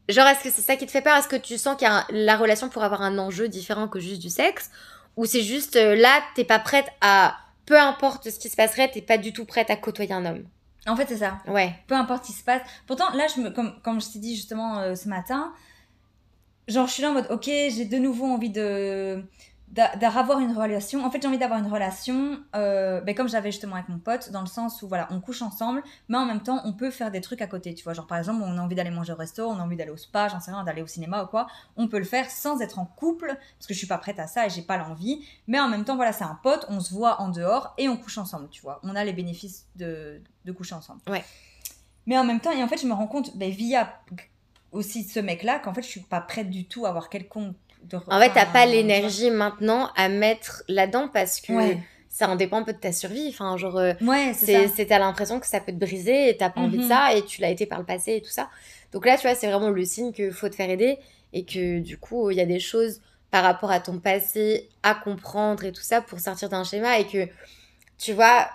[0.09, 1.15] genre, est-ce que c'est ça qui te fait peur?
[1.15, 3.87] Est-ce que tu sens qu'il y a un- la relation pour avoir un enjeu différent
[3.87, 4.69] que juste du sexe?
[5.15, 7.37] Ou c'est juste euh, là, t'es pas prête à.
[7.65, 10.43] Peu importe ce qui se passerait, t'es pas du tout prête à côtoyer un homme
[10.87, 11.37] En fait, c'est ça.
[11.47, 11.73] Ouais.
[11.87, 12.61] peu importe ce qui se passe.
[12.87, 15.53] Pourtant, là, je me, comme, comme je t'ai dit justement euh, ce matin,
[16.67, 19.23] genre, je suis là en mode, ok, j'ai de nouveau envie de
[19.73, 21.03] d'avoir une relation.
[21.03, 24.31] En fait, j'ai envie d'avoir une relation, euh, ben, comme j'avais justement avec mon pote,
[24.31, 27.09] dans le sens où, voilà, on couche ensemble, mais en même temps, on peut faire
[27.09, 27.93] des trucs à côté, tu vois.
[27.93, 29.97] Genre, par exemple, on a envie d'aller manger au resto, on a envie d'aller au
[29.97, 31.47] spa, j'en sais rien, d'aller au cinéma ou quoi.
[31.75, 34.27] On peut le faire sans être en couple, parce que je suis pas prête à
[34.27, 35.25] ça et j'ai pas l'envie.
[35.47, 37.97] Mais en même temps, voilà, c'est un pote, on se voit en dehors et on
[37.97, 38.79] couche ensemble, tu vois.
[38.83, 41.01] On a les bénéfices de, de coucher ensemble.
[42.05, 43.91] Mais en même temps, et en fait, je me rends compte, ben, via
[44.71, 47.55] aussi ce mec-là, qu'en fait, je suis pas prête du tout à avoir quelconque.
[47.83, 47.97] De...
[48.07, 51.53] En fait, t'as pas tu l'énergie maintenant à mettre là-dedans parce que.
[51.53, 51.79] Ouais,
[52.09, 53.27] ça en dépend un peu de ta survie.
[53.29, 56.61] Enfin, genre, euh, ouais c'est t'as l'impression que ça peut te briser et t'as pas
[56.61, 56.89] envie de Mhm.
[56.89, 58.49] ça et tu l'as été par le passé et tout ça.
[58.91, 60.99] Donc là, tu vois, c'est vraiment le signe que faut te faire aider
[61.33, 64.93] et que du coup, il y a des choses par rapport à ton passé à
[64.93, 67.27] comprendre et tout ça pour sortir d'un schéma et que
[67.97, 68.47] tu vois,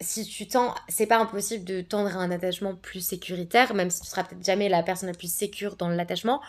[0.00, 4.00] si tu tends, c'est pas impossible de tendre à un attachement plus sécuritaire, même si
[4.00, 6.40] tu seras peut-être jamais la personne la plus sécure dans l'attachement.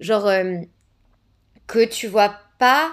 [0.00, 0.56] Genre, euh,
[1.68, 2.90] que tu vois pas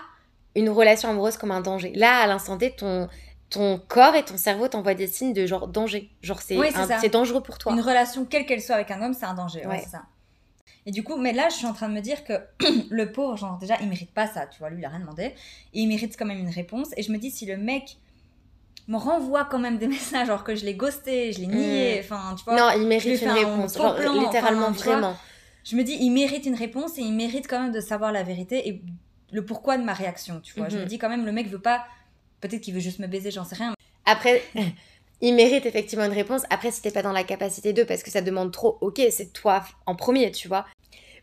[0.55, 1.91] une relation amoureuse comme un danger.
[1.95, 3.09] Là, à l'instant T, ton,
[3.49, 6.11] ton corps et ton cerveau t'envoient des signes de genre danger.
[6.21, 6.67] Genre, c'est Oui,
[7.01, 7.73] c'est dangereux pour toi.
[7.73, 9.61] Une relation, quelle qu'elle soit avec un homme, c'est un danger.
[9.61, 9.81] Ouais, Ouais.
[9.83, 10.03] c'est ça.
[10.87, 12.33] Et du coup, mais là, je suis en train de me dire que
[12.91, 15.23] le pauvre, genre, déjà, il mérite pas ça, tu vois, lui, il a rien demandé.
[15.23, 16.89] Et il mérite quand même une réponse.
[16.95, 17.97] Et je me dis, si le mec
[18.87, 22.35] me renvoie quand même des messages, genre que je l'ai ghosté, je l'ai nié, enfin,
[22.37, 22.55] tu vois.
[22.55, 23.77] Non, il mérite une un réponse.
[23.77, 25.15] Genre, littéralement, vois.
[25.65, 28.23] Je me dis, il mérite une réponse et il mérite quand même de savoir la
[28.23, 28.81] vérité et
[29.31, 30.69] le pourquoi de ma réaction, tu vois.
[30.69, 30.83] Je Mhm.
[30.83, 31.83] me dis quand même, le mec veut pas.
[32.39, 33.73] Peut-être qu'il veut juste me baiser, j'en sais rien.
[34.05, 34.43] Après,
[35.21, 36.43] il mérite effectivement une réponse.
[36.51, 39.33] Après, si t'es pas dans la capacité d'eux, parce que ça demande trop, ok, c'est
[39.33, 40.65] toi en premier, tu vois.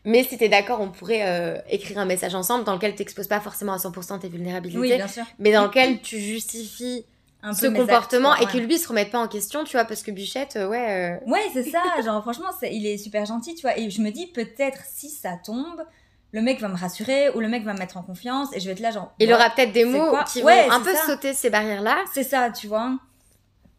[0.05, 3.39] Mais si t'es d'accord, on pourrait euh, écrire un message ensemble dans lequel t'exposes pas
[3.39, 5.23] forcément à 100% tes vulnérabilités, Oui, bien sûr.
[5.39, 7.05] mais dans lequel tu justifies
[7.45, 8.51] Un ce peu mes actes, comportement et ouais.
[8.51, 11.19] que lui se remette pas en question, tu vois, parce que Bichette, euh, ouais.
[11.21, 11.83] euh, Ouais, c'est ça.
[12.03, 13.77] Genre, franchement, il est super gentil, tu vois.
[13.77, 15.83] Et je me dis, peut-être si ça tombe,
[16.31, 18.65] le mec va me rassurer ou le mec va me mettre en confiance et je
[18.65, 19.13] vais être là, genre.
[19.19, 21.05] il ouais, aura peut-être des mots qui Ouais, vont un peu ça.
[21.05, 21.97] sauter ces barrières-là.
[22.13, 22.93] C'est ça, tu vois.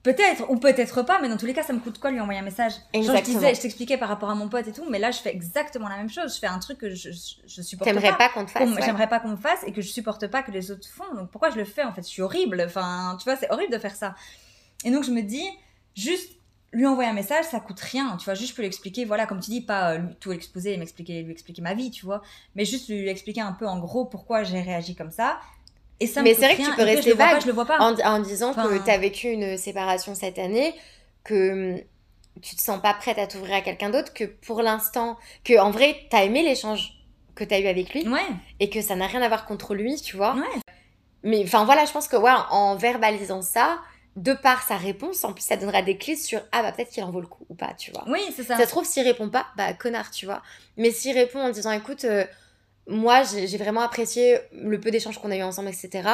[0.04, 2.38] Peut-être ou peut-être pas, mais dans tous les cas, ça me coûte quoi lui envoyer
[2.38, 2.74] un message?
[2.94, 5.18] Genre, je disais, je t'expliquais par rapport à mon pote et tout, mais là, je
[5.18, 6.34] fais exactement la même chose.
[6.34, 8.16] Je fais un truc que je, je, je supporte T'aimerais pas.
[8.16, 8.68] pas qu'on te fasse.
[8.68, 8.82] ouais.
[8.84, 11.12] J'aimerais pas qu'on me fasse et que je supporte pas que les autres font.
[11.14, 12.02] Donc pourquoi je le fais en fait?
[12.02, 12.62] Je suis horrible.
[12.66, 14.14] Enfin, tu vois, c'est horrible de faire ça.
[14.84, 15.46] Et donc je me dis,
[15.96, 16.32] juste
[16.74, 18.16] lui envoyer un message, ça coûte rien.
[18.18, 20.32] Tu vois, juste je peux lui expliquer, voilà, comme tu dis, pas euh, lui, tout
[20.32, 22.20] exposer et m'expliquer, lui expliquer ma vie, tu vois,
[22.56, 25.38] mais juste lui expliquer un peu en gros pourquoi j'ai réagi comme ça.
[26.00, 27.66] Et ça me Mais c'est vrai que tu peux rester vague pas, je le vois
[27.66, 27.78] pas.
[27.78, 30.74] en, en disant que tu as vécu une séparation cette année,
[31.22, 31.80] que hum,
[32.42, 35.70] tu te sens pas prête à t'ouvrir à quelqu'un d'autre, que pour l'instant, que en
[35.70, 36.94] vrai, tu as aimé l'échange
[37.34, 38.20] que tu as eu avec lui Ouais,
[38.60, 40.34] et que ça n'a rien à voir contre lui, tu vois.
[40.34, 40.60] Ouais.
[41.22, 43.78] Mais enfin voilà, je pense que ouais, en verbalisant ça,
[44.16, 47.02] de par sa réponse, en plus ça donnera des clés sur ah bah peut-être qu'il
[47.02, 48.04] en vaut le coup ou pas, tu vois.
[48.08, 48.56] oui, c'est ça.
[48.56, 50.42] Ça se trouve, s'il répond pas, bah connard, tu vois.
[50.76, 52.24] Mais s'il répond en disant écoute, euh,
[52.86, 56.08] moi j'ai vraiment apprécié le peu d'échanges qu'on a eu ensemble, etc.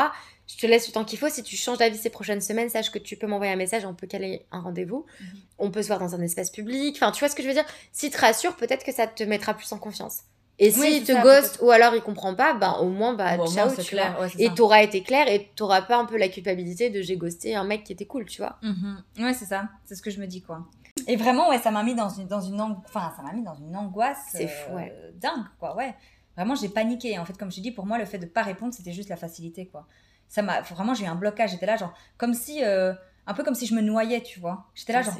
[0.46, 1.28] Je te laisse le temps qu'il faut.
[1.28, 3.94] Si tu changes d'avis ces prochaines semaines, sache que tu peux m'envoyer un message, on
[3.94, 5.06] peut caler un rendez-vous.
[5.20, 5.26] Mhm.
[5.58, 6.96] On peut se voir dans un espace public.
[6.96, 7.64] Enfin, tu vois ce que je veux dire?
[7.92, 10.22] S'il te rassure, peut-être que ça te mettra plus en confiance.
[10.58, 13.14] Et Oui, s'il c'est te ça, ghost ou alors il comprend pas, bah au moins,
[13.14, 13.84] bah Bon, ciao, tu vois.
[13.84, 14.18] clair.
[14.20, 17.16] Ouais, c'est Et t'auras été clair et t'auras pas un peu la culpabilité de j'ai
[17.16, 18.58] ghosté un mec qui était cool, tu vois.
[18.62, 19.02] Mhm.
[19.20, 19.68] Ouais, c'est ça.
[19.86, 20.66] C'est ce que je me dis, quoi.
[21.06, 23.54] Et vraiment, ouais, ça m'a mis dans une, dans une, enfin, ça m'a mis dans
[23.54, 24.18] une angoisse.
[24.32, 24.94] C'est euh, fou, ouais.
[25.14, 25.94] Dingue, quoi, ouais.
[26.40, 27.18] Vraiment, j'ai paniqué.
[27.18, 29.16] En fait, comme je dis, pour moi, le fait de pas répondre, c'était juste la
[29.16, 29.86] facilité, quoi.
[30.26, 31.50] Ça m'a, vraiment, j'ai eu un blocage.
[31.50, 32.94] J'étais là, genre, comme si, euh,
[33.26, 34.64] un peu comme si je me noyais, tu vois.
[34.74, 35.18] J'étais là, genre,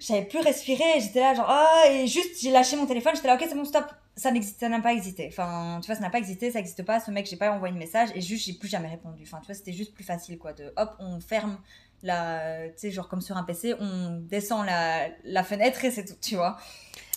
[0.00, 1.00] savais plus respirer.
[1.00, 3.12] J'étais là, genre, ah, et juste, j'ai lâché mon téléphone.
[3.14, 3.86] J'étais là, ok, c'est bon, stop.
[4.16, 5.28] Ça n'existe, ça n'a pas existé.
[5.32, 7.00] Enfin, tu vois, ça n'a pas existé, ça n'existe pas.
[7.00, 9.22] Ce mec, j'ai pas envoyé de message et juste, j'ai plus jamais répondu.
[9.22, 10.52] Enfin, tu vois, c'était juste plus facile, quoi.
[10.52, 11.56] De hop, on ferme
[12.02, 16.04] la, tu sais, genre comme sur un PC, on descend la, la fenêtre et c'est
[16.04, 16.58] tout, tu vois.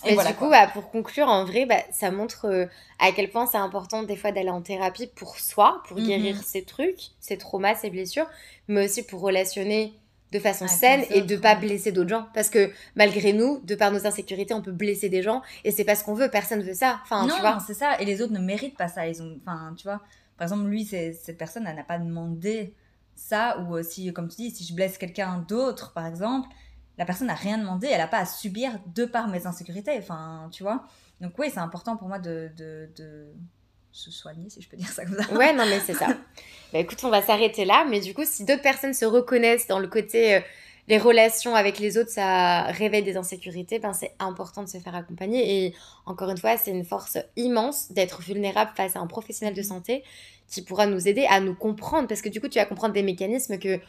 [0.04, 2.66] Et voilà, du coup, bah, pour conclure, en vrai, bah, ça montre euh,
[2.98, 6.06] à quel point c'est important des fois d'aller en thérapie pour soi, pour Mhm.
[6.06, 8.26] guérir ses trucs, ses traumas, ses blessures,
[8.68, 9.94] mais aussi pour relationner
[10.30, 12.26] de façon saine et de pas blesser d'autres gens.
[12.34, 15.84] Parce que malgré nous, de par nos insécurités, on peut blesser des gens et c'est
[15.84, 16.28] pas ce qu'on veut.
[16.30, 17.00] Personne veut ça.
[17.02, 17.58] Enfin, non, tu vois.
[17.66, 17.98] c'est ça.
[17.98, 19.06] Et les autres ne méritent pas ça.
[19.08, 20.00] Ils ont, enfin, tu vois.
[20.36, 22.74] Par exemple, lui, cette personne, elle n'a pas demandé
[23.16, 23.58] ça.
[23.60, 26.48] Ou euh, si, comme tu dis, si je blesse quelqu'un d'autre, par exemple,
[26.98, 27.88] la personne n'a rien demandé.
[27.90, 29.96] Elle n'a pas à subir de par mes insécurités.
[29.98, 30.84] Enfin, tu vois.
[31.20, 33.32] Donc oui, c'est important pour moi de, de, de
[33.92, 35.32] se soigner, si je peux dire ça comme ça.
[35.34, 36.08] Ouais, non, mais c'est ça.
[36.72, 37.86] bah écoute, on va s'arrêter là.
[37.88, 40.40] Mais du coup, si d'autres personnes se reconnaissent dans le côté euh,
[40.88, 44.94] les relations avec les autres, ça réveille des insécurités, ben c'est important de se faire
[44.94, 45.66] accompagner.
[45.66, 45.74] Et
[46.06, 50.02] encore une fois, c'est une force immense d'être vulnérable face à un professionnel de santé
[50.48, 52.08] qui pourra nous aider à nous comprendre.
[52.08, 53.80] Parce que du coup, tu vas comprendre des mécanismes que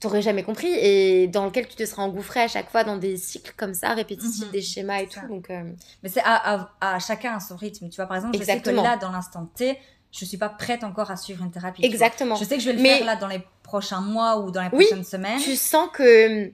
[0.00, 3.16] t'aurais jamais compris et dans lequel tu te seras engouffré à chaque fois dans des
[3.16, 4.50] cycles comme ça, répétitifs, Mhm.
[4.52, 5.14] des schémas et tout.
[5.20, 5.26] ça.
[5.26, 5.62] Donc, euh,
[6.02, 6.34] Mais c'est à,
[6.80, 7.88] à, à chacun à son rythme.
[7.88, 8.82] Tu vois, par exemple, je Exactement.
[8.82, 9.76] sais que là, dans l'instant T,
[10.12, 11.84] je suis pas prête encore à suivre une thérapie.
[11.84, 12.36] exactement.
[12.36, 14.62] Je sais que je vais le Mais- faire là dans les prochains mois ou dans
[14.62, 15.40] les Oui, prochaines semaines.
[15.40, 16.52] tu sens que hum,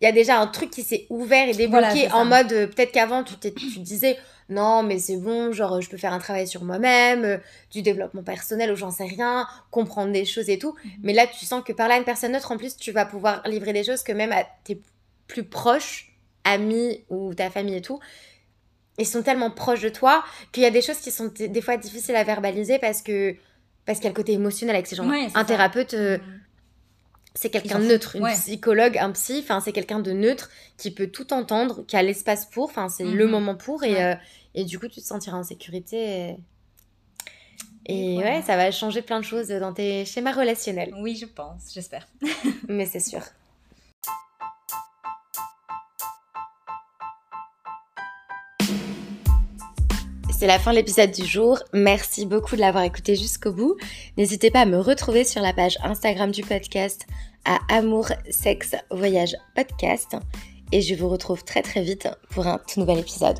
[0.00, 2.66] il y a déjà un truc qui s'est ouvert et débloqué Voilà, en mode euh,
[2.66, 4.18] peut-être qu'avant tu, tu disais
[4.52, 7.38] non mais c'est bon genre je peux faire un travail sur moi-même euh,
[7.70, 10.90] du développement personnel ou j'en sais rien comprendre des choses et tout Mhm.
[11.02, 13.42] mais là tu sens que par là une personne neutre en plus tu vas pouvoir
[13.46, 14.80] livrer des choses que même à tes
[15.26, 16.12] plus proches
[16.44, 18.00] amis ou ta famille et tout
[18.98, 20.22] ils sont tellement proches de toi
[20.52, 23.34] qu'il y a des choses qui sont des fois difficiles à verbaliser parce que
[23.86, 26.40] parce qu'il y a le côté émotionnel avec ces gens Ouais, un thérapeute euh, Mhm.
[27.34, 28.32] c'est quelqu'un de neutre, une ouais.
[28.34, 32.44] psychologue, un psy, enfin c'est quelqu'un de neutre qui peut tout entendre, qui a l'espace
[32.44, 33.30] pour, enfin c'est le Mhm.
[33.30, 34.02] moment pour et, Ouais.
[34.04, 34.14] euh,
[34.54, 36.36] et du coup, tu te sentiras en sécurité.
[37.86, 40.94] Et, ouais, ça va changer plein de choses dans tes schémas relationnels.
[40.98, 42.06] Oui, je pense, j'espère.
[42.68, 43.22] Mais c'est sûr.
[50.42, 51.60] c'est la fin de l'épisode du jour.
[51.72, 53.76] Merci beaucoup de l'avoir écouté jusqu'au bout.
[54.16, 57.06] N'hésitez pas à me retrouver sur la page Instagram du podcast
[57.44, 60.16] à Amour, Sexe, Voyage Podcast.
[60.72, 63.38] Et je vous retrouve très très vite pour un tout nouvel épisode.